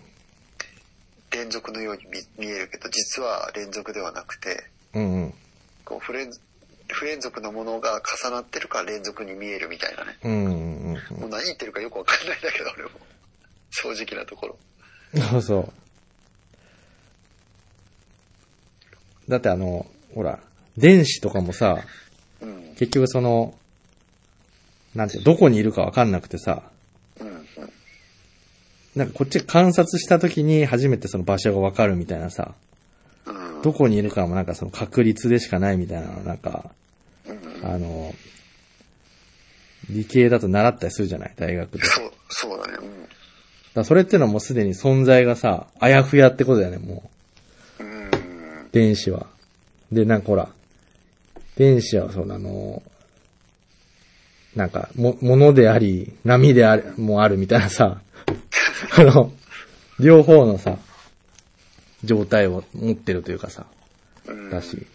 [1.32, 2.04] 連続のように
[2.38, 5.12] 見見えるけど実は連続ではなくてうん。
[5.12, 5.34] うん。
[5.84, 6.30] こう不連
[6.88, 10.44] 不連続なものが重なってるから連続に見えるみたいなねうん。
[10.44, 11.20] うん。
[11.20, 12.90] もう何言ってるかよくわかんないんだけど俺も
[13.70, 14.58] 正直なところ
[15.30, 15.72] そうそう。
[19.28, 20.40] だってあの、ほら、
[20.76, 21.78] 電子とかもさ、
[22.40, 23.54] うん結局その、
[24.94, 26.71] なんてどこにいるかわかんなくてさ、うんうん
[28.94, 32.54] なんかこっち観察した時に初めてその場所がわかるみたいなさ、
[33.26, 33.62] うん。
[33.62, 36.70] どこにいるかもなんかその確率でしかないみたいな、なんか、
[37.26, 37.66] うん。
[37.66, 38.14] あの、
[39.88, 41.32] 理系だと習ったりするじゃない？
[41.36, 41.84] 大学で。
[41.84, 42.74] そうそうだね。
[42.80, 43.08] うん。
[43.74, 47.10] らそれってのはもうすでに存在がさ、あやふやってことだよね、も
[47.80, 47.82] う。
[47.82, 48.10] うん。
[48.72, 49.26] 電子は。
[49.90, 50.50] で、なんかほら、
[51.56, 52.82] 電子はそのあの、
[54.54, 58.01] なんか、も、ものであり、波である、もあるみたいなさ、
[58.98, 59.32] あの、
[60.00, 60.78] 両方のさ、
[62.04, 63.66] 状態を持ってるというかさ、
[64.26, 64.86] うんだし。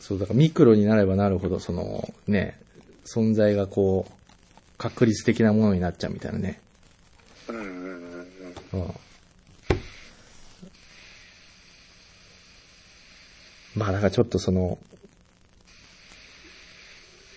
[0.00, 2.58] そう、だからミクロになればなるほど、その、ね、
[3.04, 4.12] 存在がこう、
[4.78, 6.60] 確率的なものになっちゃうみたいなね。
[7.48, 7.82] うん
[13.74, 14.78] まあ、だからちょっとその、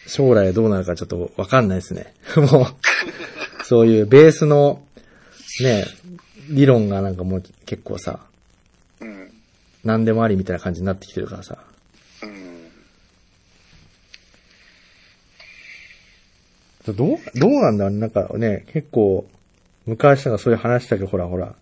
[0.07, 2.13] 将来どうなるかちょっとわかんないですね。
[2.51, 2.65] もう、
[3.65, 4.83] そういうベースの、
[5.61, 5.85] ね、
[6.49, 8.19] 理論がなんかもう結構さ、
[9.01, 9.31] うん。
[9.83, 11.57] 何でもありみたいな感じになってきてるからさ。
[12.23, 12.27] う
[16.91, 16.95] ん。
[16.95, 19.25] どう、どうなんだなんかね、結構、
[19.85, 21.55] 昔なんかそういう話したけど、ほらほら、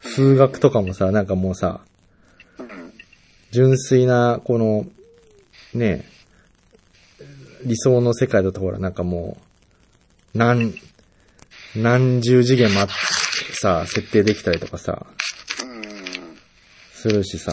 [0.00, 1.80] 数学とかもさ、なんかもうさ、
[2.58, 2.92] うん。
[3.52, 4.86] 純粋な、この、
[5.72, 6.04] ね、
[7.64, 9.36] 理想の世界だとほら、なんかも
[10.34, 10.74] う、何、
[11.76, 12.92] 何十次元もあって
[13.54, 15.06] さ、設定できたりとかさ、
[16.92, 17.52] するしさ。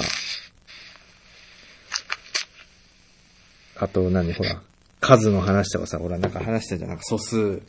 [3.77, 4.61] あと何ほら、
[4.99, 6.89] 数の話とかさ、ほら、なんか話したじゃん。
[6.89, 7.61] なんか素数、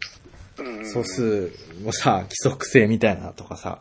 [0.92, 1.52] 素数
[1.83, 3.78] もさ、規則性みたいなとかさ。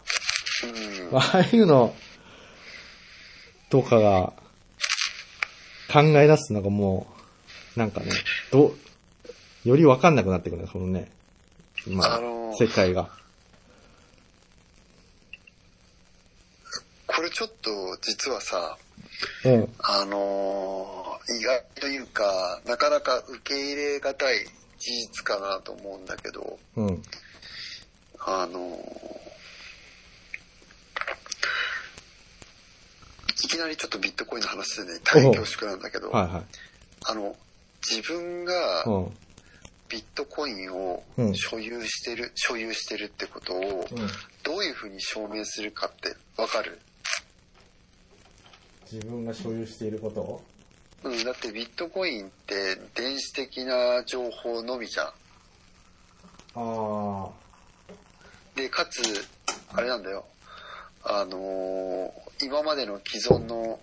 [1.13, 1.93] ああいうの、
[3.69, 4.34] とかが、
[5.91, 7.20] 考え出すのがもう、
[7.75, 8.12] なんかね、
[8.51, 11.12] どう、よりわかんなくなってくるね、そのね、
[11.88, 13.10] まあ、あのー世界が。
[17.07, 18.77] これちょっと実はさ、
[19.45, 19.73] うん。
[19.79, 24.39] あのー意外というか、なかなか受け入れがたい
[24.79, 27.03] 事実かなと思うんだけど、うん。
[28.19, 29.21] あのー
[33.43, 36.43] いきなりちょっとビットコインの話でね、大変恐縮なんだけど、はいはい。
[37.05, 37.36] あの、
[37.89, 39.17] 自分がうん。
[39.89, 43.60] ビットコインをうん所有してる、所有してるってことを、
[43.91, 44.08] うん。
[44.44, 46.80] どういうふうに証明するかってわかる？
[48.89, 50.22] 自分が所有していること？
[50.22, 50.41] を
[51.04, 55.08] うん、だってビットコインって電子的な情報のみじゃん。
[55.08, 55.12] あ
[56.56, 57.30] あ。
[58.56, 59.02] で、かつ、
[59.74, 60.26] あれなんだよ。
[61.04, 62.12] あのー
[62.44, 63.80] 今までの既存の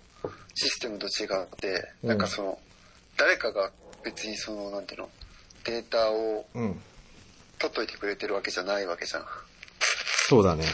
[0.55, 2.59] システムと違って、うんなんかその、
[3.17, 3.71] 誰かが
[4.03, 5.09] 別にその、なんていうの、
[5.65, 6.81] データをうん。
[7.59, 9.25] 取っといてくれてるわけじゃないわけじゃん。
[10.27, 10.65] そうだね。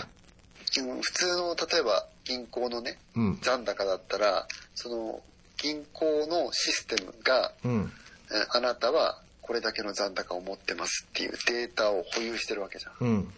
[0.77, 3.39] うん普通の、例えば銀行のね、うん。
[3.41, 5.21] 残高だったら、その、
[5.57, 7.91] 銀行のシステムが、うん。
[8.31, 12.93] えあなたはこれだけの残高を持ってますっていうデータを保有してるわけじゃん。
[12.99, 13.33] うん。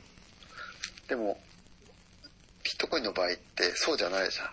[1.08, 1.40] でも、
[2.64, 4.48] ビットコインの場合ってそうじゃないじゃん。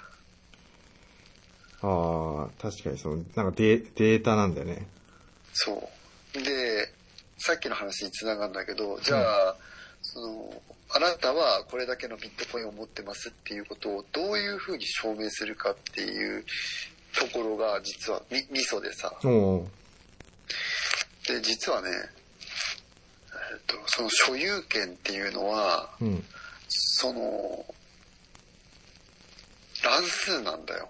[1.87, 4.87] ああ、確かにその、なんかデデータなんだよね。
[5.55, 5.91] そ
[6.35, 6.43] う。
[6.43, 6.93] で、
[7.39, 9.57] さっきの話につながるんだけど、じゃあ、
[10.03, 16.45] その、あなたはこれだけのビットコインを持ってますっていうことをどういうふうに証明するかっていう
[17.19, 19.13] ところが実はみミソでさ。
[21.27, 26.25] で、実はね、えっと、その所有権っていうのは、うん。
[26.69, 27.65] その、
[29.83, 30.89] 乱数なんだよ。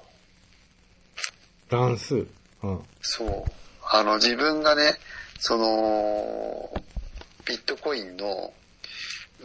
[1.71, 2.27] 乱数。
[2.63, 2.85] うん。
[3.01, 3.64] そう。
[3.91, 4.95] あの、自分がね、
[5.39, 6.83] その、
[7.45, 8.53] ビットコインの、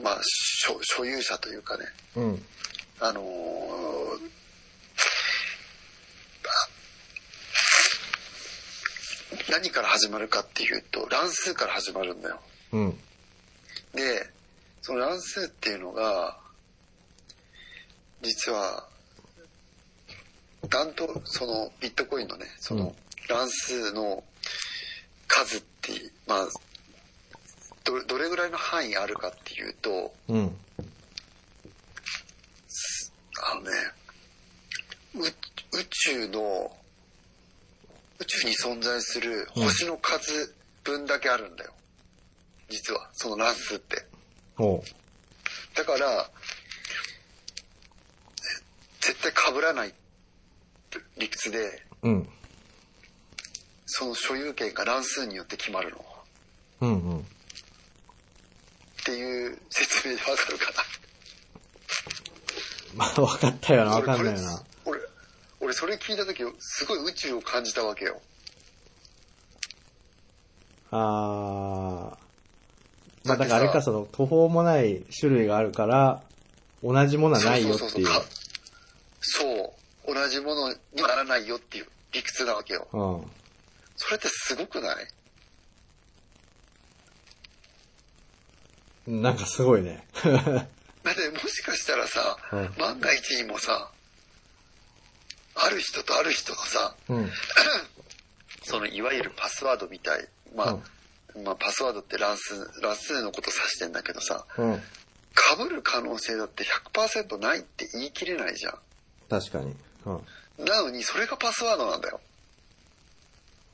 [0.02, 2.46] まあ、所所有者というかね、うん。
[3.02, 3.26] あのー
[6.46, 6.50] あ
[9.52, 12.40] 何から始まるかっていうと、乱数から始まるんだよ。
[12.72, 12.92] うん。
[13.94, 14.28] で、
[14.82, 16.38] その乱数っていうのが、
[18.22, 18.88] 実は、
[20.70, 22.96] なんと、そのビットコインのね、そうんの
[23.28, 24.24] 乱数の
[25.30, 25.94] 数って、
[26.28, 26.48] まあ、
[27.86, 30.56] どどれぐらいの範囲あるかっていうと、うん。
[33.42, 33.72] あのね、
[35.16, 36.76] う宇宙の、
[38.20, 41.72] 宇宙に存在する星の数分だけあるんだよ。
[42.70, 44.06] 実は、その乱数って。
[45.76, 46.26] だから、え
[49.00, 49.94] 絶対被らない
[51.18, 52.30] 理屈で、うん。
[53.92, 55.98] その所有権が乱数によって決まるの。
[55.98, 56.02] っ
[56.82, 57.26] うんうん。
[59.04, 60.84] ていう説明でわかるかな。
[63.06, 64.64] まあ、わかったよな、わかんないよな。
[64.86, 65.10] 俺、俺、
[65.62, 68.22] 俺それ聞いた時、すごい宇宙を感じたわけよ。
[70.92, 72.18] あー。
[73.28, 76.22] まあ、だからあれか、その、途方もない種類があるから、
[76.84, 78.06] 同じものはないよっていう。
[78.06, 78.24] か
[79.22, 79.76] そ
[80.08, 80.14] う。
[80.14, 82.88] 同じものにならないよっていう理屈なわけよ。
[82.94, 83.32] うん。
[84.00, 85.08] それってすごくない？
[89.08, 90.08] なんかすごいね。
[90.24, 93.92] だってもしかしたらさ、うん万が一にもさ、
[95.56, 97.32] ある人とある人のさ、うん。
[98.64, 100.28] そのいわゆるパスワードみたい。
[100.56, 100.78] まあ、
[101.44, 104.82] まあパスワードって乱数、乱数のこと指してんだけどさ、うん。
[105.58, 108.80] 被る可能性だって100%ないって言い切れないじゃ
[109.30, 109.76] 確かに。
[110.06, 110.16] うん。
[110.16, 110.66] ん。
[110.66, 112.22] なのにそれがパスワードなんだよ。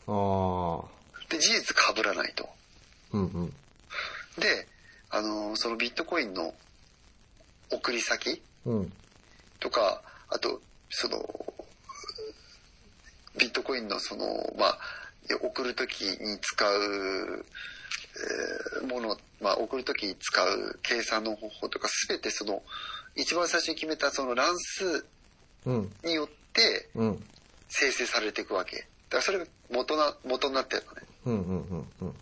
[0.08, 0.84] あ
[1.30, 2.44] で、事実被らないと。
[3.13, 3.18] ー。
[3.18, 3.54] うんうん。
[4.39, 4.68] で、
[5.10, 6.54] あのーそのビットコインの
[7.72, 8.94] 送り先うん。
[9.60, 11.18] とか、あと、その、
[13.38, 14.26] ビットコインのその、
[14.58, 14.80] まあ、
[15.41, 17.46] 送るときに使う、
[18.82, 22.62] えーもの、まあ、送るときに使う計算の方法とか、すべてその、
[23.15, 25.06] 一番最初に決めたその乱数
[25.65, 25.91] うん。
[26.04, 27.24] によってうん。
[27.70, 28.88] 生成されていくわけ。
[29.10, 31.02] だからそれが元な、元になってるのね。
[31.26, 31.34] うん。
[31.34, 31.68] うん。
[31.70, 31.88] うん。
[32.02, 32.13] うん。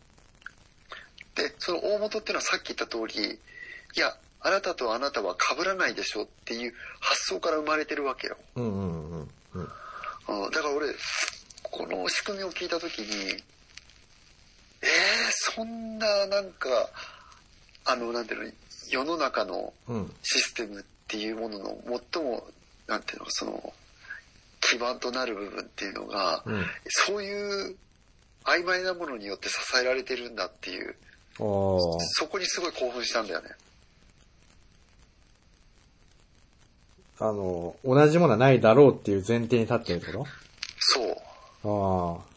[1.35, 3.39] で、その大元っていうのはさっき言った通り、
[3.95, 8.37] いや、あなたとあなたは被らないでしょっていう発想から生まれてるわけよ。
[8.55, 8.63] うん。
[8.63, 9.11] うん。
[9.11, 9.29] うん。
[9.53, 9.67] うん。
[10.45, 10.87] うん、だから俺、
[11.63, 13.31] この仕組みを聞いたときに、
[14.81, 14.89] えー、
[15.31, 16.89] そんななんか、
[17.85, 18.51] あの、なんていうの、
[18.89, 20.13] 世の中のうん。
[20.21, 21.77] システムっていうものの
[22.13, 22.47] 最も、
[22.87, 23.73] なんていうの、その、
[24.73, 26.65] 基盤となる部分っていうのが、うん。
[26.87, 27.31] そうい
[27.71, 27.75] う
[28.43, 30.95] 曖昧なものによって支えられてるんだっていう。
[31.37, 33.49] そこにすごい興奮したんだよね。
[37.19, 40.25] あの、同じものはないだろうっていう前提に立ってるってこ
[40.79, 41.15] そう。
[41.61, 42.33] とあ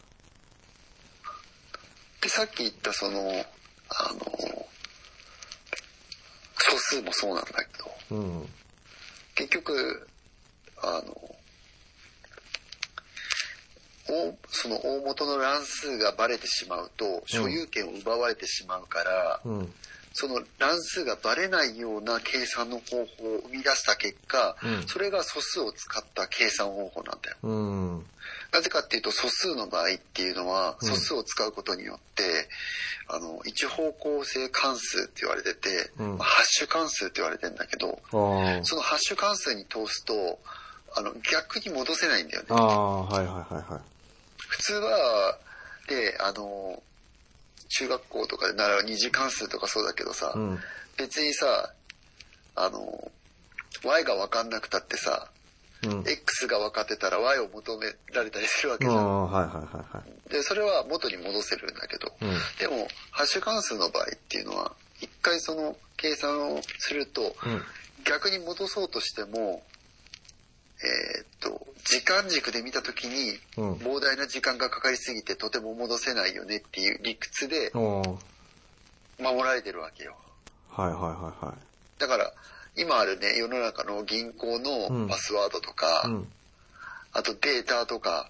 [2.21, 4.19] で、さっき言ったその、あの、
[6.57, 8.15] 素数もそうなんだけど、あ。
[8.15, 8.49] うん。
[9.35, 10.07] 結局、
[10.81, 11.36] あの、大
[14.49, 19.73] その大元の乱数がバレてしまうと、所有権を奪われてしまうから、うん。
[20.19, 27.37] その乱数がバレないような計算の方法を生み出した結果、うんそれが素数を使った計算方法なんだよ。
[27.43, 28.05] うん。
[28.51, 32.49] なぜかっていうと素数の場合っていうのはうん素数を使うことによって、
[33.09, 37.99] あの一方向性関数って言われてて、うんまあハッシュ関数って言われてんだけど。
[38.09, 40.39] そのハッシュ関数に通すと
[40.95, 43.81] あの逆に戻せないんだよねああ、はいはいはいはい。
[44.47, 45.37] 普通は
[45.87, 46.81] であの
[47.69, 50.59] 中学校とかで習う二次関数とかそうだけどさ、うん。
[50.97, 51.73] 別にさ
[52.55, 53.11] あの
[53.83, 55.29] y が分かんなくたってさ
[55.83, 56.03] うん。
[56.07, 60.31] x が分かってたら y を求められたりするわけじゃん、はいはいはいはい。
[60.31, 62.29] でそれは元に戻せるんだけど、うん。
[62.59, 67.61] でもハッシュ関数の場合っていうのは一回その計算をするとうん。
[68.05, 69.63] 逆に戻そうとしても
[70.83, 73.73] えーっと時間軸で見た時にうん。
[73.75, 78.17] 膨大な時間がかかりすぎてとても戻せないよねっていう理屈で守
[79.43, 80.15] られてるわけよ
[80.69, 81.09] はいはいは
[81.41, 81.99] いはい。
[81.99, 82.31] だから
[82.75, 86.27] 今あるね世の中の銀行のパスワードとか、うん。
[87.13, 88.29] あとデータとか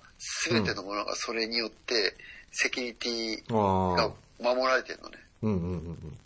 [0.49, 2.15] 全てのものがそれによって
[2.51, 4.11] セキュリティが。
[4.39, 6.17] 守られてるのねうんうんうん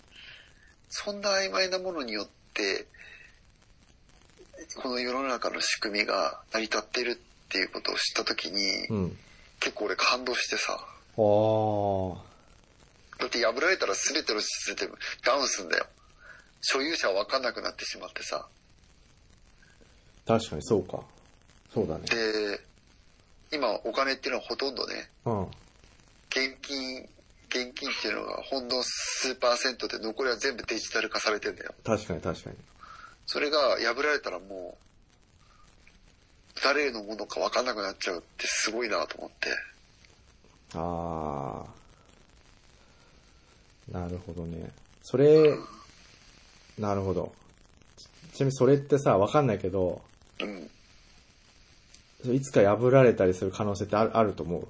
[0.90, 2.86] そんな曖昧なものによって、
[4.76, 8.98] この世の中の仕組みが成り立ってるっていうことを知った時に、うん。
[9.04, 9.18] うん。
[9.60, 10.74] 結構俺感動してさ。
[13.20, 15.86] だって破られたら全てのシステムダウンすんだよ。
[16.62, 18.48] 所有者は分かんなくなってしまってさ。
[20.26, 21.02] 確かにそうか。
[21.74, 22.06] そうだね。
[22.06, 22.60] で、
[23.52, 25.42] 今お金っていうのはほとんどね、うん。
[26.30, 27.02] 現金、
[27.50, 31.74] 現金っていうのがほんの数パーセントで残りは全部デジタル化されてんだよ。
[31.84, 32.56] 確かに確かに。
[33.32, 39.50] それが破られたらもう、誰のものか分かんなくなっちゃうってすごいなと思って。
[40.76, 41.64] あ
[43.94, 43.98] あ。
[43.98, 44.70] なるほどね。
[45.02, 45.58] それ、
[46.78, 47.34] なるほど。
[48.34, 50.02] ちなみにそれってさ、わかんないけど、
[50.42, 52.36] うん。
[52.36, 54.68] いつか破られたりする可能性ってあるあると思う？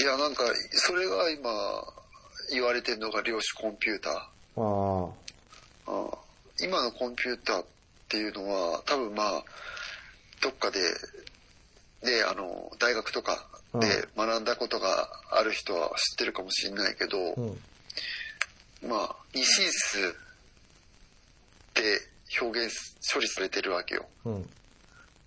[0.00, 0.44] いや、なんか、
[0.74, 1.50] それが今、
[2.52, 4.62] 言われてるのが量子コンピューター。
[4.62, 5.10] あ
[5.88, 6.27] うん
[6.60, 7.66] 今のコンピューターっ
[8.08, 9.44] ていうのは、多分まあ、
[10.42, 10.80] どっかで、
[12.02, 17.34] で、あの、大学とかで学んだことがある人は知ってるかもしれないけど、あ。
[17.36, 18.88] うん。
[18.88, 19.98] まあ、二進数
[21.74, 22.00] で
[22.40, 22.74] 表現、
[23.12, 24.06] 処理されてるわけよ。
[24.24, 24.48] うん。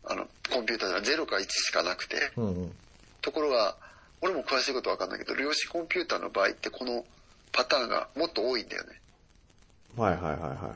[0.05, 2.31] あの、コンピューターでは0か1しかなくて。
[2.37, 2.75] うんうん。
[3.21, 3.75] ところが、
[4.21, 7.05] 俺も詳しいことわかんないけど、量子コンピューターの場合ってこの
[7.51, 9.01] パターンがもっと多いんだよね。
[9.95, 10.75] はいはいはいは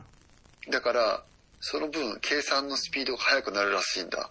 [0.70, 1.24] だから、
[1.60, 4.30] その分、計算のスピードが速くなるらしいんだ。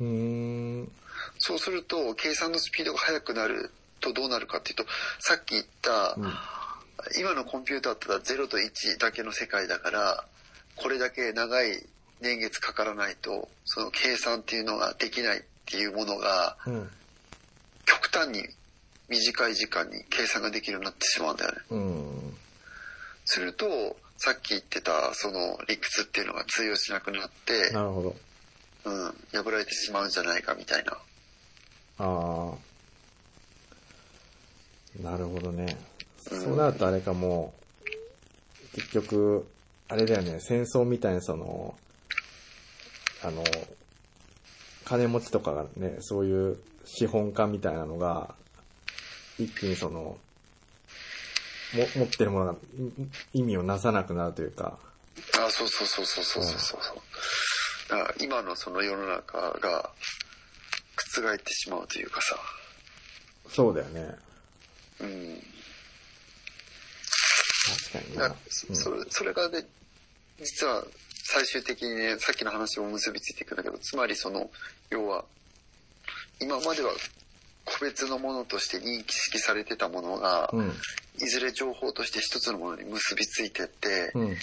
[0.00, 0.04] い。
[0.04, 0.92] うーん。
[1.38, 3.70] そうすると、計算のスピードが速くなる
[4.00, 4.86] とどうなるかっていうと、
[5.20, 6.32] さっき言った、うん
[7.16, 10.24] 今のコンピューターってのは0と1だけの世界だから、
[10.76, 11.86] これだけ長い
[12.20, 16.90] 年月かからないと、その計算っていうのができないっていうものが、うん。
[17.86, 18.42] 極端に
[19.08, 21.58] 短い時間に計算ができるようになってしまうんだよね。
[21.70, 22.36] うん。
[23.30, 28.16] すると、さっき言ってたその理屈っていうのが通用しなくなって、なるほど。
[28.84, 30.92] うん、破られてしまうんじゃないかみたいな。
[31.98, 32.68] ああ。
[35.02, 35.76] なるほどね。
[36.32, 37.54] うんそうなるとあれかも
[38.72, 39.46] う、結局、
[39.88, 41.74] あれだよね、戦争みたいなその、
[43.22, 43.44] あの、
[44.84, 48.34] 金持ちとかがね、そういう資本家みたいなのが、
[49.38, 50.18] 一気にその、
[51.72, 52.54] も、持ってるものが
[53.32, 54.78] い意味をなさなくなるというか、
[55.38, 56.98] あ、そうそうそうそうそうそうそう。
[57.88, 59.90] だから今のその世の中が
[60.96, 62.36] 覆ってしまうというかさ。
[63.48, 64.14] そうだよね。
[65.00, 65.42] うん。
[67.92, 69.66] 確かになそれそれがね、
[70.38, 70.84] 実は
[71.24, 74.50] 最終的にね、さっきの話も結びついていくんだけど、つまりその、
[74.90, 75.24] 要は、
[76.40, 76.92] 今までは
[77.68, 80.72] 個別のものとして認識されてたものが、うん。
[81.20, 84.36] いずれ情報として一つのものに結びついてって、うん。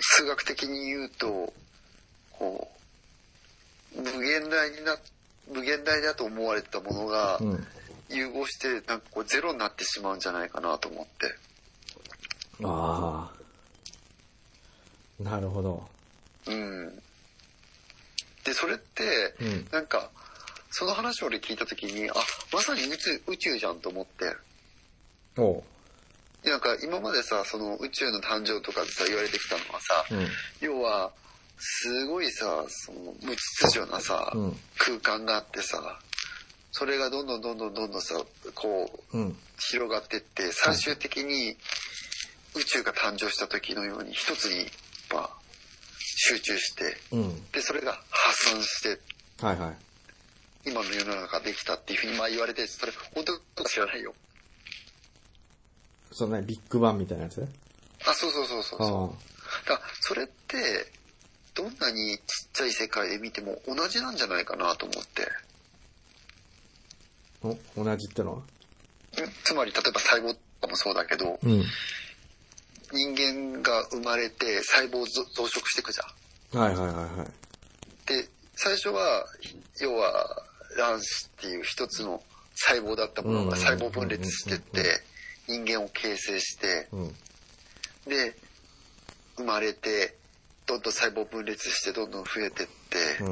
[0.00, 1.52] 数学的に言うと、
[2.32, 2.70] こ
[3.94, 4.98] う、無限大にな、
[5.52, 7.66] 無限大だと思われてたものがう、ん。
[8.08, 11.34] 融合して、なんかこうゼロになってしまうんじゃないかなと思って。
[12.64, 15.22] ああ。
[15.22, 15.88] なるほど。
[16.46, 17.02] うん。
[18.44, 19.68] で、それって、うん。
[19.72, 20.10] なんか、
[20.78, 22.12] その話を俺聞いた時に、あ、
[22.52, 24.36] まさに宇宙、宇宙じゃんと思って。
[25.38, 25.62] おう。
[26.44, 30.28] なんか今までさ、その宇宙の誕生とかでさ、言われてきたのはさ、うん。
[30.60, 31.10] 要は、
[31.58, 34.60] すごいさ、その無秩序なさ、うん。
[34.76, 35.98] 空間があってさ、
[36.72, 38.22] それがどんどんどんどんどんどんさ、
[38.54, 39.36] こう、うん。
[39.70, 41.56] 広がってって、最終的に
[42.54, 44.66] 宇宙が誕生した時のように一つに、
[45.10, 45.30] まあ、
[46.28, 47.50] 集中して、うん。
[47.50, 49.00] で、それが発散して、
[49.40, 49.85] はいはい。
[50.66, 54.12] 今の世の中ができたっていうふうにまあ言われて、それ本当か知らないよ。
[56.12, 57.46] そんなビッグバンみたいなやつ？
[58.06, 59.14] あ、そうそうそうそうあそ
[59.66, 59.68] う。
[59.68, 60.92] だそれって、
[61.54, 65.28] どんなにちっちゃい世界で見ても同じなんじゃないかなと思って。
[67.44, 67.48] あ。
[67.76, 68.38] お、同じってのは？
[68.38, 68.42] ん
[69.44, 71.64] つまり、例えば細胞とかもそうだけど、うん。
[72.92, 76.60] 人間が生まれて細胞増殖していくじゃん。
[76.60, 77.26] はいはいはいはい。
[78.08, 79.26] で、最初は、
[79.80, 80.45] 要は、
[80.76, 82.22] 卵子っていう一つの
[82.54, 85.02] 細胞だったものが細胞分裂してって、
[85.46, 87.08] 人間を形成して、うん。
[88.06, 88.34] で、
[89.36, 90.16] 生まれて、
[90.66, 93.22] どんどん細胞分裂してどんどん増えてって。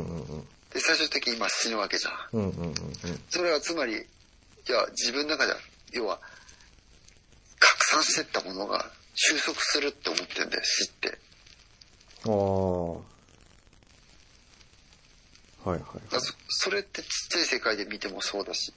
[0.72, 2.74] で、最終的に今死ぬわけじゃん。
[3.30, 3.96] それはつまり、い
[4.70, 5.58] や、自分の中では、
[5.92, 6.20] 要は、
[7.58, 11.18] 拡散してったものが収束するって思ってんだよ、死って。
[15.64, 18.72] はいはいそそれってちっちゃい世界で見てもそうだし、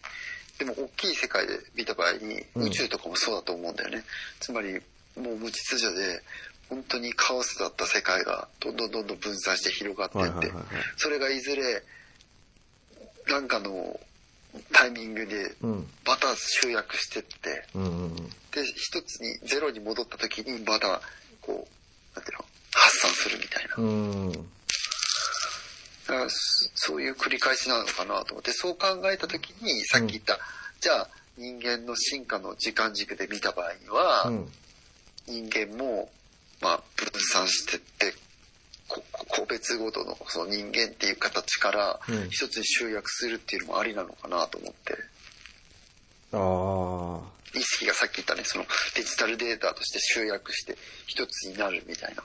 [0.57, 4.03] でも大きい世界で見た場合にうん宇宙とかもそうだと思うんだよね。
[4.39, 4.73] つまり
[5.15, 6.21] もう無秩序で
[6.69, 10.51] 本当にカオスだった世界がどんどんどんどん分散して広がっていって、
[10.97, 11.83] それがいずれ
[13.27, 13.99] なんかの
[14.73, 15.87] タイミングでうん。
[16.05, 18.15] また集約してって、うんうんうん。
[18.15, 21.01] で、一つにゼロに戻った時にまた
[21.41, 23.75] こう、なんていうの、発散するみたいな。
[26.29, 30.39] そそういう繰り返しなのかなと思って、そう考えた時に、さっき言った、
[30.79, 34.51] じゃあ人間の進化の時間軸で見た場合には、うん。
[35.27, 36.09] 人間も、
[36.61, 38.13] まあ、分散してって、
[38.87, 44.97] こ個別ごとのその人間っていう形からうん一つに集約するっていうのもありなのかなと思って、
[46.31, 47.37] ああ。
[47.57, 52.23] 意識がさっき言ったね、そのデジタルデータとして集約して一つになるみたいな。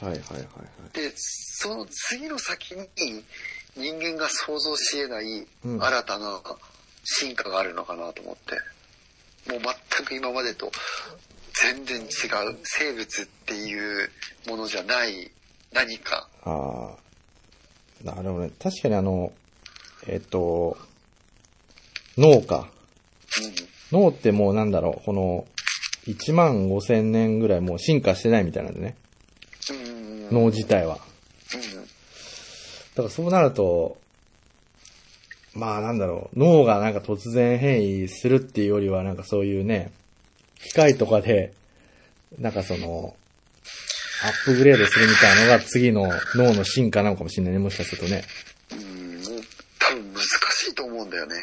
[0.00, 0.44] はいはいはいは
[0.92, 0.96] い。
[0.96, 2.86] で、その次の先に
[3.76, 6.40] 人間が想像し得ないうん新たな
[7.04, 8.60] 進化があるのかなと思って。
[9.50, 9.60] もう
[9.96, 10.70] 全く今までと
[11.62, 12.08] 全然違う
[12.64, 14.10] 生物っていう
[14.46, 15.30] ものじゃない
[15.72, 16.28] 何か。
[16.44, 17.08] ああ。
[18.04, 18.50] なるほどね。
[18.58, 19.32] 確かにあの、
[20.06, 20.76] えっと、
[22.16, 22.68] 脳か。
[23.90, 25.46] 脳ってもうなんだろう、この、
[26.06, 28.96] 1万5千年ぐらいもう進化してないみたいなんでね。
[30.30, 30.98] 脳自体は。
[31.54, 31.80] うん。
[31.80, 31.86] だ
[32.96, 33.98] からそうなると、
[35.54, 39.92] まあなんだろう、脳がなんか突然変異するっていうよりはなんかそういうね、
[40.62, 41.52] 機械とかで、
[42.38, 43.14] なんかその、
[44.22, 48.22] アップグレードするみたいなのが次の脳の進化なのかもしれないね、もしかするとね。
[48.72, 49.40] うん、もう
[49.78, 51.34] 多分難しいと思うんだよね。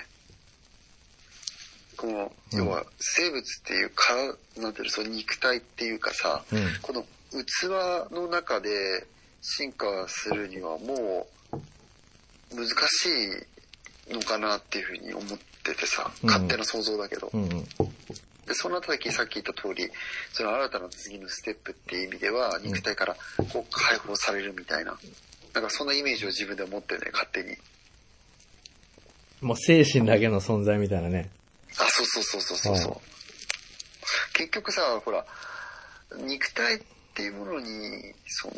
[1.95, 4.13] この、うん要は生物っていうか、
[4.57, 6.59] なんていうの、その肉体っていうかさ、うん。
[6.81, 9.05] この器の中で
[9.41, 13.05] 進化するにはもう難し
[14.09, 17.29] いのかなっていうふうに思っててさ、うん勝手な想像だけど。
[17.33, 17.49] うんうん。
[18.45, 19.89] で、その時さっき言った通り、
[20.31, 23.15] その新たな次のステップっていう意味では、肉体から
[23.51, 24.97] こう解放されるみたいな。
[25.53, 27.57] なんかそんなイメージを自分で持ってね、勝手に。
[29.41, 31.29] もう精神だけの存在みたいなね。
[31.79, 33.01] あ、そうそうそうそうそうそう。
[34.33, 35.25] 結局さ、ほら、
[36.17, 36.81] 肉体っ
[37.13, 38.53] ていうものに、その、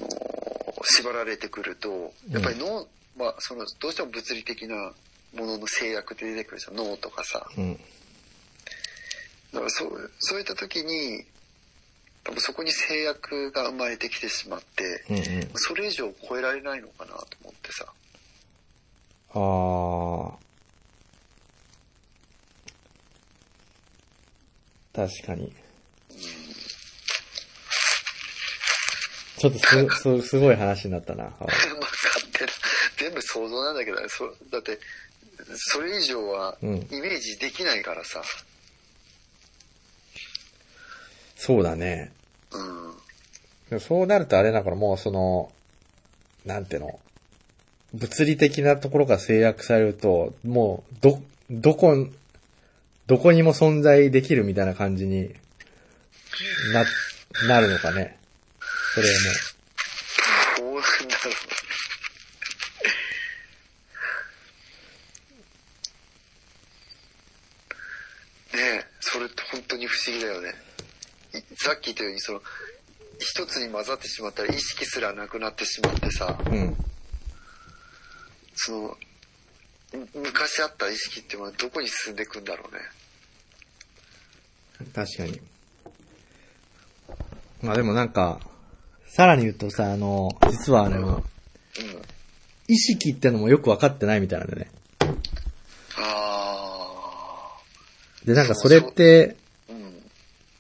[0.84, 2.88] 縛られてくると、やっぱり脳、
[3.18, 4.94] まあ、その、どうしても物理的な
[5.34, 6.76] ものの制約って出てくるじゃん。
[6.76, 7.48] 脳とかさ。
[7.58, 7.74] うん。
[9.54, 11.26] だからそう、そういった時に、
[12.24, 15.50] 多分そこに制約が生まれてきてしまって、うんうん。
[15.56, 17.86] それ以上超えられないのかなと思ってさ。
[19.34, 20.47] ああ。
[24.98, 25.54] 確かに。
[29.38, 31.26] ちょっとす、す、すごい話になったな。
[31.26, 32.52] あまあ勝手な、
[32.98, 34.80] 全部想像なんだけどね、そだって、
[35.56, 38.24] それ以上はうんイメージできないからさ。
[41.36, 42.12] そうだね。
[43.70, 43.80] うん。
[43.80, 45.52] そうなるとあれだからもうその、
[46.44, 47.00] なんていうの、
[47.94, 51.22] 物理的なところが制約されると、もう、ど、
[51.52, 52.08] どこ、
[53.08, 55.34] どこにも存在できるみたいな感じに
[56.74, 56.86] な、
[57.48, 58.20] なるのかね。
[58.94, 60.72] それも。
[60.72, 61.32] どうなんだろ
[68.54, 68.58] う。
[68.58, 70.54] ねえ、それって本当に不思議だよね。
[71.34, 72.42] いさっき言ったように、その、
[73.20, 76.76] 一つに混ざってしまったら意識すらなくなってしまってさ、うん。
[78.56, 78.98] その、
[79.94, 82.82] む昔あった意識っていうのはどこに進んでいくんだろうね。
[84.94, 85.40] 確かに。
[87.62, 88.40] まあでもなんか、
[89.08, 91.24] さらに言うとさ、あの、実はあの、うん。
[92.68, 94.72] 意識ってのもよくわかってないみたいなんだよね。
[95.98, 96.38] あ
[98.26, 99.74] で、なんかそれって、ー。
[99.74, 99.94] うん。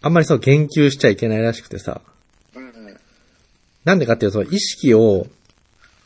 [0.01, 2.01] あんまりそう言及しちゃいけないらしくてさ、
[2.55, 2.97] うんうん。
[3.83, 5.27] なんでかっていうと、意識を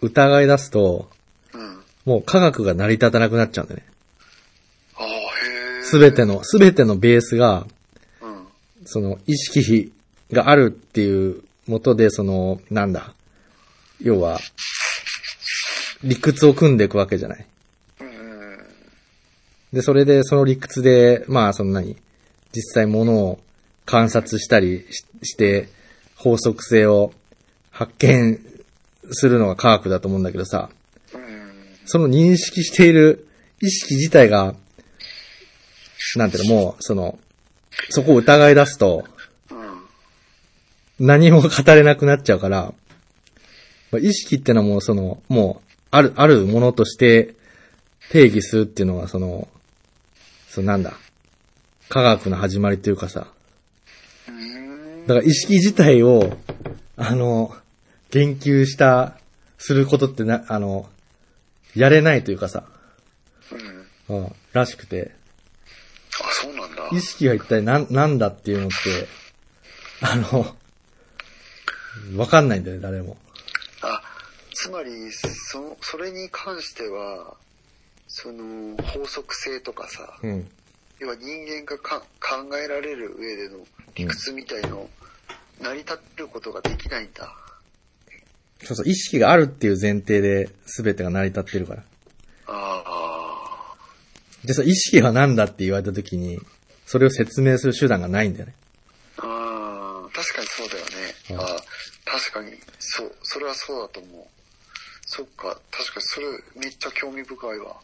[0.01, 1.09] 疑い出すと、
[1.53, 1.83] うん。
[2.05, 3.85] もう科学が成り立たなくなっちゃうんだよね。
[4.95, 5.09] ああ、へ
[5.79, 5.83] え。
[5.83, 7.71] すべての、すべてのベースが、うん。
[8.85, 9.91] その意識
[10.31, 13.13] があるっていう元で、その、なんだ。
[14.01, 14.39] 要は、
[16.03, 17.45] 理屈を組んでいくわけじゃない。
[18.01, 18.57] うん。
[19.71, 21.95] で、それで、その理屈で、まあ、その何
[22.53, 23.39] 実際物を
[23.85, 25.69] 観察したりしして、
[26.15, 27.13] 法則性を
[27.69, 28.39] 発見
[29.11, 30.69] するのが科学だと思うんだけどさ、
[31.13, 31.51] うん。
[31.85, 33.27] その認識している
[33.61, 34.55] 意識自体が、
[36.15, 37.19] なんていうの、もう、その、
[37.89, 39.05] そこを疑い出すと、
[40.99, 41.07] うん。
[41.07, 42.73] 何も語れなくなっちゃうから、
[43.91, 47.35] まあ意識ってのはもうその、もう、ある、あるものとして
[48.09, 49.47] 定義するっていうのがその、
[50.49, 50.93] そのなんだ、
[51.89, 53.27] 科学の始まりというかさ、
[54.27, 55.07] うん。
[55.07, 56.37] だから意識自体を、
[56.97, 57.55] あの、
[58.11, 59.17] 言及した、
[59.57, 60.89] することってな、あの、
[61.75, 62.63] やれないというかさ、
[64.09, 64.17] うん。
[64.17, 65.11] うん、らしくて、
[66.21, 66.60] あ、そうなんだ。
[66.91, 68.75] 意識が一体なん、なんだっていうのって、
[70.01, 70.55] あの、
[72.17, 73.17] わかんないんだよね、誰も。
[73.81, 74.01] あ、
[74.53, 77.35] つまり、そ、それに関しては、
[78.07, 80.49] その、法則性とかさ、うん。
[80.99, 83.57] 要は人間がか考えられる上での
[83.95, 84.89] 理屈みたいの、
[85.59, 87.33] 成り立ることができないんだ。
[88.63, 91.83] そうそう、意識があるっていう前提で全てが成り立ってるから。
[92.47, 93.75] ああ。
[94.45, 96.39] で、その意識は何だって言われた時に、
[96.91, 98.53] それを説明する手段がないんだよね。
[99.19, 100.91] ああ、確かにそうだよね。
[101.29, 101.63] うんああ、
[102.03, 104.25] 確かに、そう、それはそうだと思う。
[105.05, 106.27] そっか、確かにそれ
[106.57, 107.77] めっちゃ興味深いわ。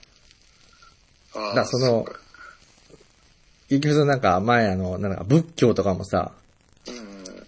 [1.35, 2.05] ああだその
[3.69, 6.33] 結局そのなんか前あの、なんか仏教とかもさ、
[6.87, 7.47] うん、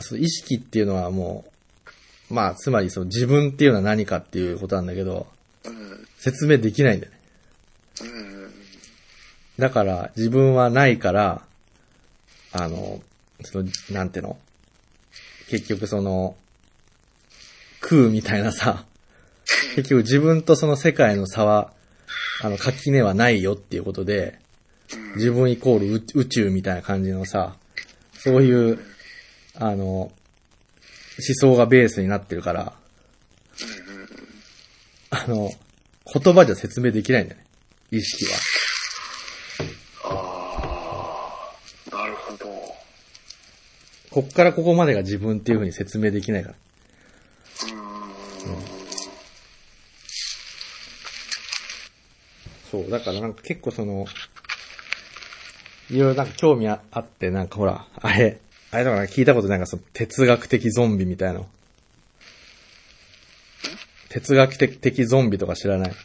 [0.00, 1.44] その意識っていうのはも
[2.30, 5.28] う、まあ、つまりその自分っていうのは何かっていうことなんだけど、
[5.64, 7.18] うん、説明できないんだよね。
[8.00, 8.27] うん、
[9.58, 11.42] だから自分はないから、
[12.52, 13.00] あの、
[13.42, 14.38] その、なんての？
[15.48, 16.36] 結局その、
[17.80, 18.84] 空みたいなさ、
[19.74, 21.72] 結局自分とその世界の差は、
[22.40, 24.38] あの、垣根はないよっていうことで、
[25.16, 27.56] 自分イコール宇宇宙みたいな感じのさ、
[28.14, 28.78] そういう、
[29.54, 30.12] あの、思
[31.18, 32.72] 想がベースになってるから、
[35.10, 35.50] あの、
[36.12, 37.46] 言葉じゃ説明できないんだよね。
[37.90, 38.38] 意識は。
[40.04, 41.54] あ
[41.92, 42.46] あ、なるほど。
[44.10, 46.54] こっからここまでが自分っていう風に説明できないから。
[52.70, 54.06] そう、だからなんか結構その、
[55.90, 58.40] いろいろなんか興味ああって、なんかほら、あれ、
[58.70, 61.40] あれだから聞いたことなんかその哲学的ゾンビみたいな。
[64.10, 65.90] 哲学的ゾンビとか知らない？
[65.90, 65.96] 哲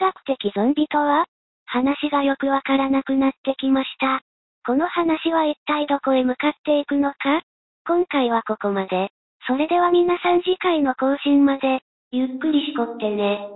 [0.00, 1.26] 学的ゾンビとは？
[1.66, 4.22] 話がよくわからなくなってきました。
[4.66, 7.42] この話は一体どこへ向かっていくのか？
[7.86, 9.10] 今回はここまで。
[9.46, 13.46] それでは皆さん次回の更新まで、ゆっくりしこってね。